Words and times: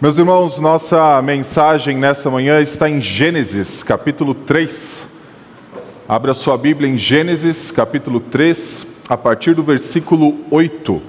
Meus 0.00 0.16
irmãos, 0.16 0.58
nossa 0.58 1.20
mensagem 1.20 1.98
nesta 1.98 2.30
manhã 2.30 2.58
está 2.62 2.88
em 2.88 3.02
Gênesis, 3.02 3.82
capítulo 3.82 4.32
3. 4.32 5.04
Abra 6.08 6.32
sua 6.32 6.56
Bíblia 6.56 6.88
em 6.88 6.96
Gênesis, 6.96 7.70
capítulo 7.70 8.18
3, 8.18 8.86
a 9.10 9.16
partir 9.18 9.52
do 9.52 9.62
versículo 9.62 10.38
8. 10.50 11.02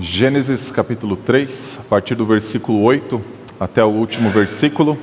Gênesis 0.00 0.70
capítulo 0.70 1.14
3, 1.14 1.76
a 1.78 1.82
partir 1.82 2.14
do 2.14 2.24
versículo 2.24 2.80
8 2.84 3.22
até 3.60 3.84
o 3.84 3.88
último 3.88 4.30
versículo. 4.30 4.98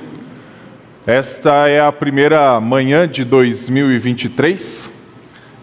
Esta 1.08 1.66
é 1.70 1.80
a 1.80 1.90
primeira 1.90 2.60
manhã 2.60 3.08
de 3.08 3.24
2023. 3.24 4.90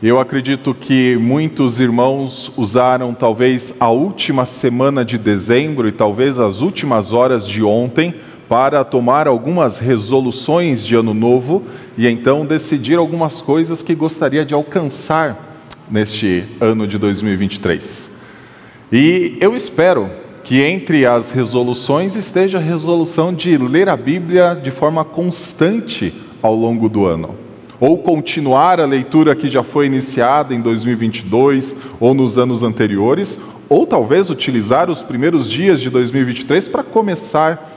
Eu 0.01 0.19
acredito 0.19 0.73
que 0.73 1.15
muitos 1.17 1.79
irmãos 1.79 2.51
usaram 2.57 3.13
talvez 3.13 3.71
a 3.79 3.91
última 3.91 4.47
semana 4.47 5.05
de 5.05 5.19
dezembro 5.19 5.87
e 5.87 5.91
talvez 5.91 6.39
as 6.39 6.61
últimas 6.61 7.13
horas 7.13 7.47
de 7.47 7.61
ontem 7.61 8.15
para 8.49 8.83
tomar 8.83 9.27
algumas 9.27 9.77
resoluções 9.77 10.83
de 10.83 10.95
ano 10.95 11.13
novo 11.13 11.61
e 11.95 12.07
então 12.07 12.43
decidir 12.43 12.97
algumas 12.97 13.39
coisas 13.39 13.83
que 13.83 13.93
gostaria 13.93 14.43
de 14.43 14.55
alcançar 14.55 15.61
neste 15.91 16.43
ano 16.59 16.87
de 16.87 16.97
2023. 16.97 18.17
E 18.91 19.37
eu 19.39 19.55
espero 19.55 20.09
que 20.45 20.61
entre 20.61 21.07
as 21.07 21.31
resoluções 21.31 22.15
esteja 22.15 22.59
a 22.59 22.61
resolução 22.61 23.33
de 23.33 23.57
ler 23.57 23.89
a 23.89 23.97
Bíblia 23.97 24.53
de 24.53 24.69
forma 24.69 25.03
constante 25.03 26.13
ao 26.39 26.53
longo 26.53 26.87
do 26.87 27.07
ano. 27.07 27.35
Ou 27.79 27.97
continuar 27.97 28.79
a 28.79 28.85
leitura 28.85 29.35
que 29.35 29.49
já 29.49 29.63
foi 29.63 29.87
iniciada 29.87 30.53
em 30.53 30.61
2022 30.61 31.75
ou 31.99 32.13
nos 32.13 32.37
anos 32.37 32.61
anteriores, 32.61 33.39
ou 33.67 33.87
talvez 33.87 34.29
utilizar 34.29 34.87
os 34.87 35.01
primeiros 35.01 35.49
dias 35.49 35.81
de 35.81 35.89
2023 35.89 36.69
para 36.69 36.83
começar. 36.83 37.73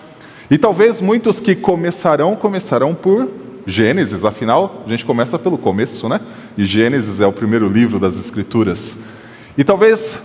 E 0.50 0.58
talvez 0.58 1.00
muitos 1.00 1.40
que 1.40 1.54
começarão, 1.56 2.36
começarão 2.36 2.94
por 2.94 3.30
Gênesis, 3.66 4.24
afinal, 4.24 4.82
a 4.86 4.90
gente 4.90 5.06
começa 5.06 5.38
pelo 5.38 5.56
começo, 5.56 6.06
né? 6.08 6.20
E 6.56 6.66
Gênesis 6.66 7.18
é 7.20 7.26
o 7.26 7.32
primeiro 7.32 7.66
livro 7.66 7.98
das 7.98 8.18
Escrituras. 8.18 8.98
E 9.56 9.64
talvez 9.64 10.18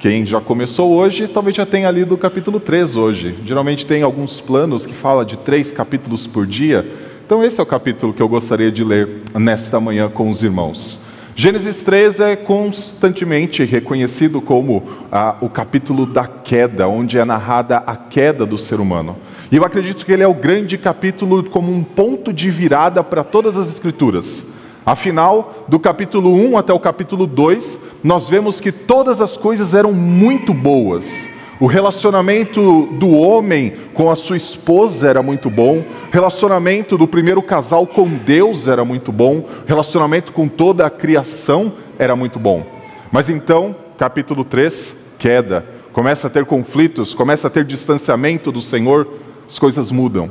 quem 0.00 0.24
já 0.24 0.40
começou 0.40 0.92
hoje, 0.92 1.28
talvez 1.28 1.54
já 1.54 1.66
tenha 1.66 1.90
lido 1.90 2.14
o 2.14 2.18
capítulo 2.18 2.58
3 2.58 2.96
hoje. 2.96 3.38
Geralmente 3.44 3.84
tem 3.84 4.02
alguns 4.02 4.40
planos 4.40 4.86
que 4.86 4.94
fala 4.94 5.26
de 5.26 5.36
três 5.36 5.72
capítulos 5.72 6.26
por 6.26 6.46
dia. 6.46 6.90
Então 7.26 7.44
esse 7.44 7.60
é 7.60 7.62
o 7.62 7.66
capítulo 7.66 8.14
que 8.14 8.22
eu 8.22 8.28
gostaria 8.28 8.72
de 8.72 8.82
ler 8.82 9.20
nesta 9.34 9.78
manhã 9.78 10.08
com 10.08 10.30
os 10.30 10.42
irmãos. 10.42 11.04
Gênesis 11.36 11.82
3 11.82 12.18
é 12.20 12.34
constantemente 12.34 13.62
reconhecido 13.62 14.40
como 14.40 14.84
ah, 15.12 15.36
o 15.42 15.50
capítulo 15.50 16.06
da 16.06 16.26
queda, 16.26 16.88
onde 16.88 17.18
é 17.18 17.24
narrada 17.26 17.76
a 17.86 17.94
queda 17.94 18.46
do 18.46 18.56
ser 18.56 18.80
humano. 18.80 19.18
E 19.52 19.56
eu 19.56 19.64
acredito 19.64 20.06
que 20.06 20.12
ele 20.12 20.22
é 20.22 20.26
o 20.26 20.32
grande 20.32 20.78
capítulo 20.78 21.44
como 21.44 21.70
um 21.70 21.84
ponto 21.84 22.32
de 22.32 22.50
virada 22.50 23.04
para 23.04 23.22
todas 23.22 23.54
as 23.54 23.68
escrituras. 23.68 24.59
Afinal, 24.84 25.66
do 25.68 25.78
capítulo 25.78 26.34
1 26.34 26.56
até 26.56 26.72
o 26.72 26.80
capítulo 26.80 27.26
2, 27.26 27.80
nós 28.02 28.28
vemos 28.30 28.60
que 28.60 28.72
todas 28.72 29.20
as 29.20 29.36
coisas 29.36 29.74
eram 29.74 29.92
muito 29.92 30.54
boas. 30.54 31.28
O 31.60 31.66
relacionamento 31.66 32.86
do 32.92 33.10
homem 33.10 33.74
com 33.92 34.10
a 34.10 34.16
sua 34.16 34.38
esposa 34.38 35.06
era 35.06 35.22
muito 35.22 35.50
bom, 35.50 35.80
o 35.80 36.10
relacionamento 36.10 36.96
do 36.96 37.06
primeiro 37.06 37.42
casal 37.42 37.86
com 37.86 38.08
Deus 38.08 38.66
era 38.66 38.82
muito 38.82 39.12
bom, 39.12 39.40
o 39.40 39.46
relacionamento 39.66 40.32
com 40.32 40.48
toda 40.48 40.86
a 40.86 40.90
criação 40.90 41.74
era 41.98 42.16
muito 42.16 42.38
bom. 42.38 42.64
Mas 43.12 43.28
então, 43.28 43.76
capítulo 43.98 44.42
3, 44.42 44.96
queda, 45.18 45.66
começa 45.92 46.28
a 46.28 46.30
ter 46.30 46.46
conflitos, 46.46 47.12
começa 47.12 47.48
a 47.48 47.50
ter 47.50 47.66
distanciamento 47.66 48.50
do 48.50 48.62
Senhor, 48.62 49.06
as 49.46 49.58
coisas 49.58 49.92
mudam. 49.92 50.30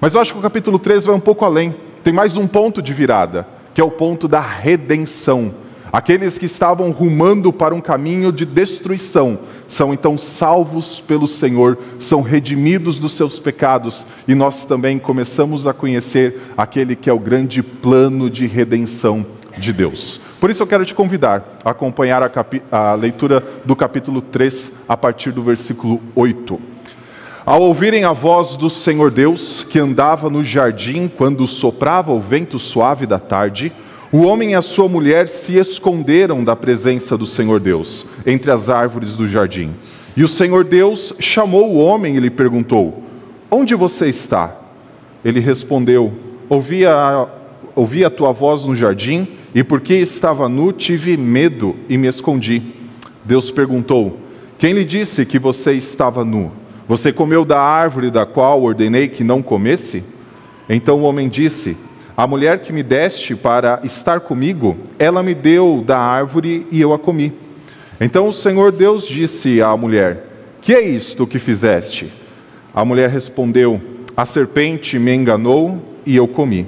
Mas 0.00 0.14
eu 0.14 0.20
acho 0.20 0.32
que 0.32 0.38
o 0.38 0.42
capítulo 0.42 0.78
3 0.78 1.06
vai 1.06 1.16
um 1.16 1.20
pouco 1.20 1.44
além, 1.44 1.74
tem 2.04 2.12
mais 2.12 2.36
um 2.36 2.46
ponto 2.46 2.80
de 2.80 2.92
virada 2.92 3.44
que 3.74 3.80
é 3.80 3.84
o 3.84 3.90
ponto 3.90 4.26
da 4.28 4.40
redenção. 4.40 5.54
Aqueles 5.92 6.38
que 6.38 6.46
estavam 6.46 6.90
rumando 6.90 7.52
para 7.52 7.74
um 7.74 7.80
caminho 7.80 8.32
de 8.32 8.46
destruição 8.46 9.38
são 9.68 9.92
então 9.92 10.16
salvos 10.16 10.98
pelo 11.00 11.28
Senhor, 11.28 11.76
são 11.98 12.22
redimidos 12.22 12.98
dos 12.98 13.12
seus 13.12 13.38
pecados 13.38 14.06
e 14.26 14.34
nós 14.34 14.64
também 14.64 14.98
começamos 14.98 15.66
a 15.66 15.74
conhecer 15.74 16.40
aquele 16.56 16.96
que 16.96 17.10
é 17.10 17.12
o 17.12 17.18
grande 17.18 17.62
plano 17.62 18.30
de 18.30 18.46
redenção 18.46 19.26
de 19.58 19.70
Deus. 19.70 20.18
Por 20.40 20.50
isso 20.50 20.62
eu 20.62 20.66
quero 20.66 20.84
te 20.86 20.94
convidar 20.94 21.58
a 21.62 21.70
acompanhar 21.70 22.22
a, 22.22 22.32
a 22.70 22.94
leitura 22.94 23.44
do 23.64 23.76
capítulo 23.76 24.22
3 24.22 24.72
a 24.88 24.96
partir 24.96 25.30
do 25.30 25.42
versículo 25.42 26.00
8. 26.14 26.71
Ao 27.44 27.60
ouvirem 27.60 28.04
a 28.04 28.12
voz 28.12 28.56
do 28.56 28.70
Senhor 28.70 29.10
Deus, 29.10 29.66
que 29.68 29.76
andava 29.76 30.30
no 30.30 30.44
jardim 30.44 31.08
quando 31.08 31.44
soprava 31.44 32.12
o 32.12 32.20
vento 32.20 32.56
suave 32.56 33.04
da 33.04 33.18
tarde, 33.18 33.72
o 34.12 34.18
homem 34.18 34.52
e 34.52 34.54
a 34.54 34.62
sua 34.62 34.88
mulher 34.88 35.26
se 35.26 35.58
esconderam 35.58 36.44
da 36.44 36.54
presença 36.54 37.18
do 37.18 37.26
Senhor 37.26 37.58
Deus, 37.58 38.06
entre 38.24 38.52
as 38.52 38.68
árvores 38.68 39.16
do 39.16 39.26
jardim. 39.26 39.72
E 40.16 40.22
o 40.22 40.28
Senhor 40.28 40.62
Deus 40.62 41.14
chamou 41.18 41.72
o 41.72 41.78
homem 41.78 42.14
e 42.14 42.20
lhe 42.20 42.30
perguntou: 42.30 43.02
Onde 43.50 43.74
você 43.74 44.08
está? 44.08 44.56
Ele 45.24 45.40
respondeu: 45.40 46.12
Ouvi 46.48 46.86
a, 46.86 47.26
ouvi 47.74 48.04
a 48.04 48.10
tua 48.10 48.30
voz 48.30 48.64
no 48.64 48.76
jardim, 48.76 49.26
e 49.52 49.64
porque 49.64 49.94
estava 49.94 50.48
nu, 50.48 50.70
tive 50.70 51.16
medo 51.16 51.74
e 51.88 51.98
me 51.98 52.06
escondi. 52.06 52.62
Deus 53.24 53.50
perguntou: 53.50 54.20
Quem 54.60 54.74
lhe 54.74 54.84
disse 54.84 55.26
que 55.26 55.40
você 55.40 55.72
estava 55.72 56.24
nu? 56.24 56.61
Você 56.92 57.10
comeu 57.10 57.42
da 57.42 57.58
árvore 57.58 58.10
da 58.10 58.26
qual 58.26 58.62
ordenei 58.62 59.08
que 59.08 59.24
não 59.24 59.40
comesse? 59.42 60.04
Então 60.68 60.98
o 60.98 61.04
homem 61.04 61.26
disse: 61.26 61.74
A 62.14 62.26
mulher 62.26 62.58
que 62.58 62.70
me 62.70 62.82
deste 62.82 63.34
para 63.34 63.80
estar 63.82 64.20
comigo, 64.20 64.76
ela 64.98 65.22
me 65.22 65.34
deu 65.34 65.82
da 65.86 65.98
árvore 65.98 66.66
e 66.70 66.82
eu 66.82 66.92
a 66.92 66.98
comi. 66.98 67.32
Então 67.98 68.28
o 68.28 68.32
Senhor 68.32 68.70
Deus 68.70 69.08
disse 69.08 69.62
à 69.62 69.74
mulher: 69.74 70.26
Que 70.60 70.74
é 70.74 70.82
isto 70.82 71.26
que 71.26 71.38
fizeste? 71.38 72.12
A 72.74 72.84
mulher 72.84 73.08
respondeu: 73.08 73.80
A 74.14 74.26
serpente 74.26 74.98
me 74.98 75.14
enganou 75.14 75.80
e 76.04 76.14
eu 76.14 76.28
comi. 76.28 76.66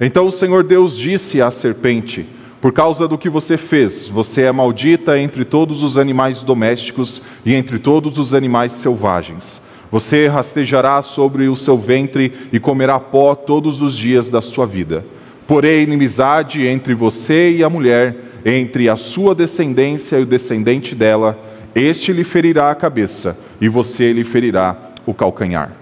Então 0.00 0.26
o 0.26 0.32
Senhor 0.32 0.64
Deus 0.64 0.96
disse 0.96 1.40
à 1.40 1.48
serpente: 1.48 2.26
por 2.60 2.72
causa 2.72 3.08
do 3.08 3.16
que 3.16 3.30
você 3.30 3.56
fez, 3.56 4.06
você 4.06 4.42
é 4.42 4.52
maldita 4.52 5.18
entre 5.18 5.46
todos 5.46 5.82
os 5.82 5.96
animais 5.96 6.42
domésticos 6.42 7.22
e 7.44 7.54
entre 7.54 7.78
todos 7.78 8.18
os 8.18 8.34
animais 8.34 8.72
selvagens. 8.72 9.62
Você 9.90 10.26
rastejará 10.28 11.00
sobre 11.00 11.48
o 11.48 11.56
seu 11.56 11.78
ventre 11.78 12.32
e 12.52 12.60
comerá 12.60 13.00
pó 13.00 13.34
todos 13.34 13.80
os 13.80 13.96
dias 13.96 14.28
da 14.28 14.42
sua 14.42 14.66
vida. 14.66 15.04
Porém, 15.46 15.82
inimizade 15.82 16.66
entre 16.66 16.94
você 16.94 17.50
e 17.50 17.64
a 17.64 17.70
mulher, 17.70 18.14
entre 18.44 18.90
a 18.90 18.96
sua 18.96 19.34
descendência 19.34 20.18
e 20.18 20.22
o 20.22 20.26
descendente 20.26 20.94
dela, 20.94 21.38
este 21.74 22.12
lhe 22.12 22.24
ferirá 22.24 22.70
a 22.70 22.74
cabeça 22.74 23.38
e 23.58 23.68
você 23.68 24.12
lhe 24.12 24.22
ferirá 24.22 24.76
o 25.06 25.14
calcanhar. 25.14 25.72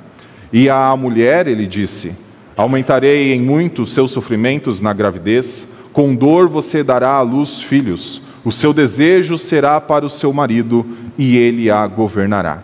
E 0.53 0.71
à 0.71 0.97
mulher 0.97 1.49
ele 1.49 1.67
disse: 1.67 2.17
Aumentarei 2.57 3.33
em 3.33 3.41
muito 3.41 3.83
os 3.83 3.93
seus 3.93 4.11
sofrimentos 4.11 4.81
na 4.81 4.93
gravidez 4.93 5.67
com 5.93 6.15
dor 6.15 6.49
você 6.49 6.83
dará 6.83 7.13
à 7.13 7.23
luz 7.23 7.61
filhos. 7.61 8.23
O 8.45 8.53
seu 8.53 8.73
desejo 8.73 9.37
será 9.37 9.81
para 9.81 10.07
o 10.07 10.11
seu 10.11 10.33
marido, 10.33 10.87
e 11.19 11.37
ele 11.37 11.71
a 11.71 11.87
governará. 11.87 12.63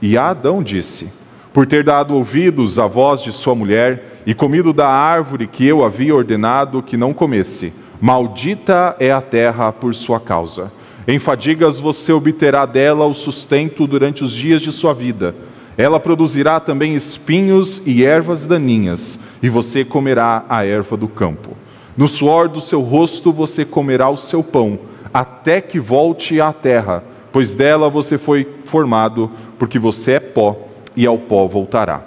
E 0.00 0.16
Adão 0.16 0.62
disse: 0.62 1.12
Por 1.52 1.66
ter 1.66 1.84
dado 1.84 2.14
ouvidos 2.14 2.78
à 2.78 2.86
voz 2.86 3.22
de 3.22 3.32
sua 3.32 3.54
mulher 3.54 4.20
e 4.24 4.34
comido 4.34 4.72
da 4.72 4.88
árvore 4.88 5.46
que 5.46 5.66
eu 5.66 5.84
havia 5.84 6.14
ordenado 6.14 6.82
que 6.82 6.96
não 6.96 7.12
comesse, 7.12 7.72
maldita 8.00 8.96
é 8.98 9.10
a 9.10 9.20
terra 9.20 9.72
por 9.72 9.94
sua 9.94 10.20
causa. 10.20 10.72
Em 11.06 11.18
fadigas 11.18 11.80
você 11.80 12.12
obterá 12.12 12.64
dela 12.66 13.04
o 13.04 13.14
sustento 13.14 13.86
durante 13.86 14.22
os 14.22 14.32
dias 14.32 14.60
de 14.60 14.70
sua 14.70 14.94
vida. 14.94 15.34
Ela 15.76 15.98
produzirá 15.98 16.60
também 16.60 16.94
espinhos 16.94 17.82
e 17.86 18.04
ervas 18.04 18.46
daninhas, 18.46 19.18
e 19.42 19.48
você 19.48 19.84
comerá 19.84 20.44
a 20.48 20.64
erva 20.64 20.96
do 20.96 21.08
campo. 21.08 21.56
No 22.00 22.08
suor 22.08 22.48
do 22.48 22.62
seu 22.62 22.80
rosto 22.80 23.30
você 23.30 23.62
comerá 23.62 24.08
o 24.08 24.16
seu 24.16 24.42
pão, 24.42 24.78
até 25.12 25.60
que 25.60 25.78
volte 25.78 26.40
à 26.40 26.50
terra, 26.50 27.04
pois 27.30 27.54
dela 27.54 27.90
você 27.90 28.16
foi 28.16 28.48
formado, 28.64 29.30
porque 29.58 29.78
você 29.78 30.12
é 30.12 30.18
pó, 30.18 30.56
e 30.96 31.06
ao 31.06 31.18
pó 31.18 31.46
voltará. 31.46 32.02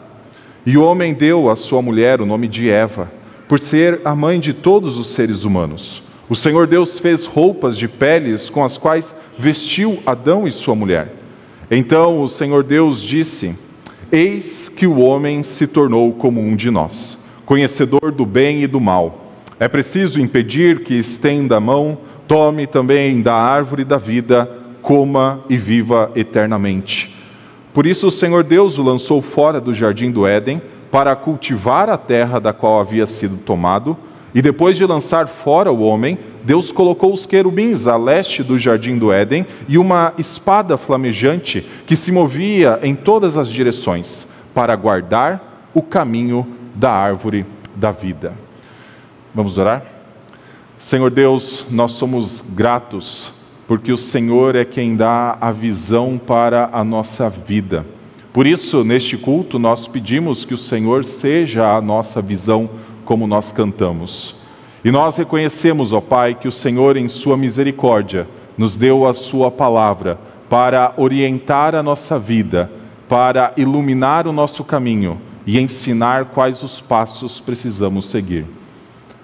E 0.66 0.76
o 0.80 0.84
homem 0.84 1.14
deu 1.14 1.48
à 1.48 1.56
sua 1.56 1.80
mulher 1.80 2.22
o 2.22 2.26
nome 2.26 2.48
de 2.48 2.72
Eva, 2.72 3.08
por 3.48 3.60
ser 3.60 4.02
a 4.04 4.16
mãe 4.16 4.40
de 4.40 4.52
todos 4.52 4.98
os 4.98 5.12
seres 5.12 5.44
humanos. 5.44 6.02
O 6.28 6.36
Senhor 6.36 6.66
Deus 6.66 6.98
fez 6.98 7.28
roupas 7.28 7.78
de 7.78 7.88
peles 7.88 8.50
com 8.50 8.64
as 8.64 8.80
quais 8.80 9.14
vestiu 9.38 10.00
Adão 10.08 10.48
e 10.48 10.52
sua 10.52 10.74
mulher. 10.74 11.14
Então 11.70 12.20
o 12.20 12.28
Senhor 12.28 12.64
Deus 12.64 13.00
disse: 13.00 13.56
Eis 14.12 14.70
que 14.70 14.88
o 14.88 14.98
homem 14.98 15.44
se 15.44 15.68
tornou 15.68 16.14
como 16.14 16.42
um 16.42 16.56
de 16.56 16.72
nós, 16.72 17.20
conhecedor 17.46 18.12
do 18.12 18.26
bem 18.26 18.64
e 18.64 18.66
do 18.66 18.82
mal. 18.82 19.20
É 19.64 19.70
preciso 19.70 20.20
impedir 20.20 20.82
que 20.82 20.94
estenda 20.94 21.56
a 21.56 21.60
mão, 21.62 21.98
tome 22.28 22.68
também 22.68 23.22
da 23.22 23.34
árvore 23.34 23.86
da 23.86 23.96
vida, 23.96 24.46
coma 24.82 25.42
e 25.48 25.56
viva 25.56 26.12
eternamente. 26.18 27.16
Por 27.74 27.88
isso 27.88 28.08
o 28.08 28.12
Senhor 28.12 28.44
Deus 28.44 28.78
o 28.78 28.84
lançou 28.84 29.22
fora 29.22 29.62
do 29.62 29.74
jardim 29.74 30.12
do 30.12 30.28
Éden 30.28 30.62
para 30.92 31.16
cultivar 31.16 31.90
a 31.90 31.96
terra 31.96 32.40
da 32.40 32.52
qual 32.52 32.82
havia 32.82 33.06
sido 33.06 33.38
tomado, 33.38 33.96
e 34.36 34.42
depois 34.42 34.76
de 34.76 34.86
lançar 34.86 35.30
fora 35.30 35.72
o 35.72 35.80
homem, 35.80 36.20
Deus 36.44 36.70
colocou 36.70 37.14
os 37.14 37.26
querubins 37.26 37.88
a 37.88 37.96
leste 37.96 38.44
do 38.44 38.60
jardim 38.60 38.98
do 38.98 39.14
Éden 39.14 39.48
e 39.70 39.78
uma 39.78 40.14
espada 40.18 40.76
flamejante 40.76 41.66
que 41.88 41.96
se 41.96 42.12
movia 42.12 42.80
em 42.84 42.96
todas 42.96 43.38
as 43.38 43.50
direções 43.50 44.28
para 44.54 44.76
guardar 44.76 45.70
o 45.74 45.82
caminho 45.82 46.46
da 46.76 46.92
árvore 46.92 47.46
da 47.78 47.92
vida. 47.92 48.43
Vamos 49.34 49.58
orar? 49.58 49.84
Senhor 50.78 51.10
Deus, 51.10 51.66
nós 51.72 51.94
somos 51.94 52.44
gratos 52.54 53.32
porque 53.68 53.92
o 53.92 53.98
Senhor 53.98 54.56
é 54.56 54.66
quem 54.66 54.96
dá 54.96 55.38
a 55.40 55.52
visão 55.52 56.20
para 56.24 56.70
a 56.72 56.84
nossa 56.84 57.30
vida. 57.30 57.86
Por 58.32 58.46
isso, 58.46 58.84
neste 58.84 59.18
culto, 59.18 59.58
nós 59.58 59.88
pedimos 59.88 60.44
que 60.46 60.54
o 60.54 60.58
Senhor 60.58 61.06
seja 61.06 61.76
a 61.76 61.82
nossa 61.82 62.22
visão, 62.22 62.70
como 63.06 63.26
nós 63.26 63.52
cantamos. 63.52 64.36
E 64.84 64.92
nós 64.92 65.18
reconhecemos, 65.18 65.92
ó 65.92 66.02
Pai, 66.02 66.36
que 66.36 66.48
o 66.48 66.52
Senhor, 66.52 66.98
em 66.98 67.08
Sua 67.08 67.38
misericórdia, 67.38 68.28
nos 68.58 68.76
deu 68.76 69.08
a 69.08 69.14
Sua 69.14 69.50
palavra 69.50 70.20
para 70.50 70.94
orientar 70.98 71.74
a 71.74 71.82
nossa 71.82 72.20
vida, 72.20 72.72
para 73.10 73.54
iluminar 73.58 74.28
o 74.28 74.32
nosso 74.34 74.64
caminho 74.64 75.20
e 75.46 75.60
ensinar 75.60 76.26
quais 76.26 76.62
os 76.62 76.80
passos 76.80 77.40
precisamos 77.40 78.06
seguir. 78.06 78.46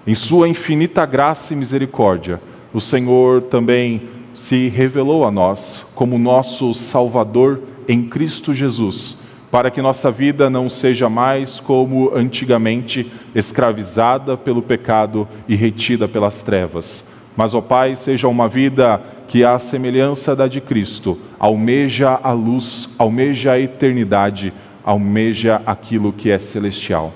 Em 0.10 0.16
Sua 0.16 0.50
infinita 0.50 1.06
graça 1.06 1.54
e 1.54 1.56
misericórdia, 1.56 2.42
o 2.74 2.82
Senhor 2.82 3.44
também 3.44 4.10
se 4.34 4.68
revelou 4.68 5.24
a 5.24 5.30
nós 5.30 5.86
como 5.94 6.18
nosso 6.18 6.74
Salvador 6.74 7.62
em 7.88 8.10
Cristo 8.10 8.52
Jesus 8.52 9.20
para 9.52 9.70
que 9.70 9.84
nossa 9.84 10.10
vida 10.10 10.50
não 10.50 10.68
seja 10.68 11.08
mais 11.10 11.60
como 11.60 12.12
antigamente, 12.16 13.12
escravizada 13.36 14.36
pelo 14.36 14.64
pecado 14.64 15.28
e 15.48 15.56
retida 15.56 16.08
pelas 16.08 16.42
trevas. 16.42 17.08
Mas, 17.38 17.54
ó 17.54 17.62
Pai, 17.62 17.96
seja 17.96 18.28
uma 18.28 18.48
vida 18.48 19.00
que, 19.28 19.44
à 19.44 19.60
semelhança 19.60 20.36
da 20.36 20.48
de 20.48 20.60
Cristo, 20.60 21.20
almeja 21.38 22.20
a 22.24 22.32
luz, 22.32 22.96
almeja 22.98 23.52
a 23.52 23.60
eternidade, 23.60 24.52
almeja 24.84 25.62
aquilo 25.68 26.12
que 26.12 26.32
é 26.32 26.40
celestial. 26.40 27.14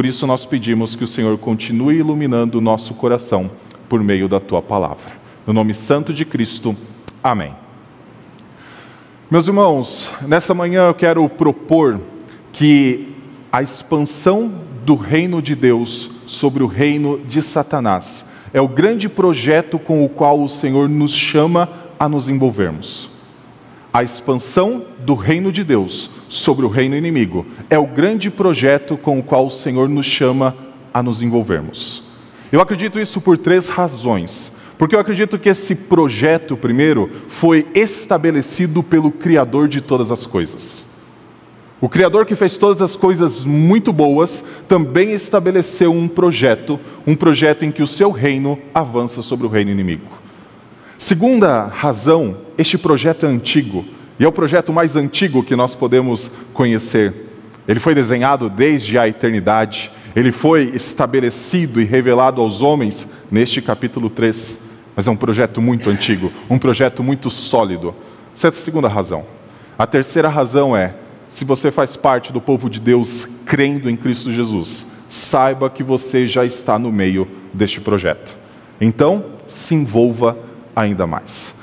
Por 0.00 0.06
isso, 0.06 0.26
nós 0.26 0.46
pedimos 0.46 0.96
que 0.96 1.04
o 1.04 1.06
Senhor 1.06 1.36
continue 1.36 1.98
iluminando 1.98 2.56
o 2.56 2.60
nosso 2.62 2.94
coração 2.94 3.50
por 3.86 4.02
meio 4.02 4.30
da 4.30 4.40
tua 4.40 4.62
palavra. 4.62 5.12
No 5.46 5.52
nome 5.52 5.74
santo 5.74 6.14
de 6.14 6.24
Cristo, 6.24 6.74
amém. 7.22 7.52
Meus 9.30 9.46
irmãos, 9.46 10.10
nessa 10.22 10.54
manhã 10.54 10.86
eu 10.86 10.94
quero 10.94 11.28
propor 11.28 12.00
que 12.50 13.14
a 13.52 13.60
expansão 13.60 14.50
do 14.86 14.94
reino 14.94 15.42
de 15.42 15.54
Deus 15.54 16.10
sobre 16.26 16.62
o 16.62 16.66
reino 16.66 17.18
de 17.18 17.42
Satanás 17.42 18.24
é 18.54 18.60
o 18.62 18.68
grande 18.68 19.06
projeto 19.06 19.78
com 19.78 20.02
o 20.02 20.08
qual 20.08 20.40
o 20.40 20.48
Senhor 20.48 20.88
nos 20.88 21.12
chama 21.12 21.68
a 21.98 22.08
nos 22.08 22.26
envolvermos. 22.26 23.09
A 23.92 24.04
expansão 24.04 24.84
do 25.00 25.14
reino 25.14 25.50
de 25.50 25.64
Deus 25.64 26.10
sobre 26.28 26.64
o 26.64 26.68
reino 26.68 26.96
inimigo 26.96 27.44
é 27.68 27.78
o 27.78 27.86
grande 27.86 28.30
projeto 28.30 28.96
com 28.96 29.18
o 29.18 29.22
qual 29.22 29.46
o 29.46 29.50
Senhor 29.50 29.88
nos 29.88 30.06
chama 30.06 30.56
a 30.94 31.02
nos 31.02 31.20
envolvermos. 31.22 32.04
Eu 32.52 32.60
acredito 32.60 33.00
isso 33.00 33.20
por 33.20 33.36
três 33.36 33.68
razões. 33.68 34.56
Porque 34.80 34.94
eu 34.94 35.00
acredito 35.00 35.38
que 35.38 35.50
esse 35.50 35.74
projeto, 35.74 36.56
primeiro, 36.56 37.10
foi 37.28 37.66
estabelecido 37.74 38.82
pelo 38.82 39.10
Criador 39.10 39.68
de 39.68 39.82
todas 39.82 40.10
as 40.10 40.24
coisas. 40.24 40.86
O 41.82 41.88
Criador 41.88 42.24
que 42.24 42.34
fez 42.34 42.56
todas 42.56 42.80
as 42.80 42.96
coisas 42.96 43.44
muito 43.44 43.92
boas 43.92 44.42
também 44.66 45.12
estabeleceu 45.12 45.92
um 45.92 46.08
projeto, 46.08 46.80
um 47.06 47.14
projeto 47.14 47.64
em 47.64 47.70
que 47.70 47.82
o 47.82 47.86
seu 47.86 48.10
reino 48.10 48.58
avança 48.72 49.20
sobre 49.20 49.46
o 49.46 49.50
reino 49.50 49.70
inimigo. 49.70 50.19
Segunda 51.00 51.64
razão, 51.64 52.36
este 52.58 52.76
projeto 52.76 53.24
é 53.24 53.28
antigo, 53.30 53.86
e 54.18 54.24
é 54.24 54.28
o 54.28 54.32
projeto 54.32 54.70
mais 54.70 54.96
antigo 54.96 55.42
que 55.42 55.56
nós 55.56 55.74
podemos 55.74 56.30
conhecer. 56.52 57.14
Ele 57.66 57.80
foi 57.80 57.94
desenhado 57.94 58.50
desde 58.50 58.98
a 58.98 59.08
eternidade, 59.08 59.90
ele 60.14 60.30
foi 60.30 60.70
estabelecido 60.74 61.80
e 61.80 61.86
revelado 61.86 62.42
aos 62.42 62.60
homens 62.60 63.08
neste 63.30 63.62
capítulo 63.62 64.10
3 64.10 64.60
mas 64.94 65.08
é 65.08 65.10
um 65.10 65.16
projeto 65.16 65.62
muito 65.62 65.88
antigo, 65.88 66.30
um 66.50 66.58
projeto 66.58 67.02
muito 67.02 67.30
sólido. 67.30 67.94
Essa 68.34 68.48
é 68.48 68.50
a 68.50 68.52
segunda 68.52 68.86
razão. 68.86 69.24
A 69.78 69.86
terceira 69.86 70.28
razão 70.28 70.76
é: 70.76 70.94
se 71.30 71.46
você 71.46 71.70
faz 71.70 71.96
parte 71.96 72.30
do 72.30 72.42
povo 72.42 72.68
de 72.68 72.78
Deus 72.78 73.26
crendo 73.46 73.88
em 73.88 73.96
Cristo 73.96 74.30
Jesus, 74.30 74.98
saiba 75.08 75.70
que 75.70 75.82
você 75.82 76.28
já 76.28 76.44
está 76.44 76.78
no 76.78 76.92
meio 76.92 77.26
deste 77.54 77.80
projeto. 77.80 78.36
Então, 78.78 79.24
se 79.46 79.74
envolva 79.74 80.49
ainda 80.80 81.06
mais. 81.06 81.54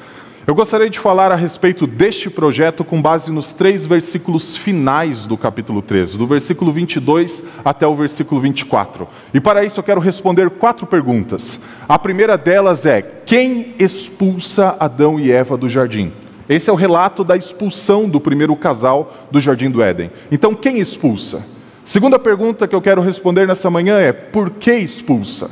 Eu 0.47 0.55
gostaria 0.55 0.89
de 0.89 0.97
falar 0.97 1.29
a 1.29 1.35
respeito 1.35 1.85
deste 1.85 2.29
projeto 2.29 2.85
com 2.85 3.01
base 3.01 3.29
nos 3.33 3.51
três 3.51 3.85
versículos 3.85 4.55
finais 4.55 5.25
do 5.25 5.35
capítulo 5.35 5.81
13, 5.81 6.17
do 6.17 6.25
versículo 6.25 6.71
22 6.71 7.43
até 7.65 7.85
o 7.85 7.93
versículo 7.93 8.39
24. 8.39 9.09
E 9.33 9.41
para 9.41 9.65
isso 9.65 9.77
eu 9.77 9.83
quero 9.83 9.99
responder 9.99 10.49
quatro 10.51 10.87
perguntas. 10.87 11.59
A 11.85 11.99
primeira 11.99 12.37
delas 12.37 12.85
é: 12.85 13.01
quem 13.01 13.75
expulsa 13.77 14.77
Adão 14.79 15.19
e 15.19 15.29
Eva 15.29 15.57
do 15.57 15.67
jardim? 15.67 16.13
Esse 16.47 16.69
é 16.69 16.73
o 16.73 16.77
relato 16.77 17.25
da 17.25 17.35
expulsão 17.35 18.07
do 18.07 18.21
primeiro 18.21 18.55
casal 18.55 19.13
do 19.29 19.41
jardim 19.41 19.69
do 19.69 19.81
Éden. 19.81 20.11
Então, 20.31 20.55
quem 20.55 20.79
expulsa? 20.79 21.45
Segunda 21.83 22.17
pergunta 22.17 22.67
que 22.69 22.75
eu 22.75 22.81
quero 22.81 23.01
responder 23.01 23.45
nessa 23.45 23.69
manhã 23.69 23.99
é: 23.99 24.13
por 24.13 24.49
que 24.51 24.73
expulsa? 24.73 25.51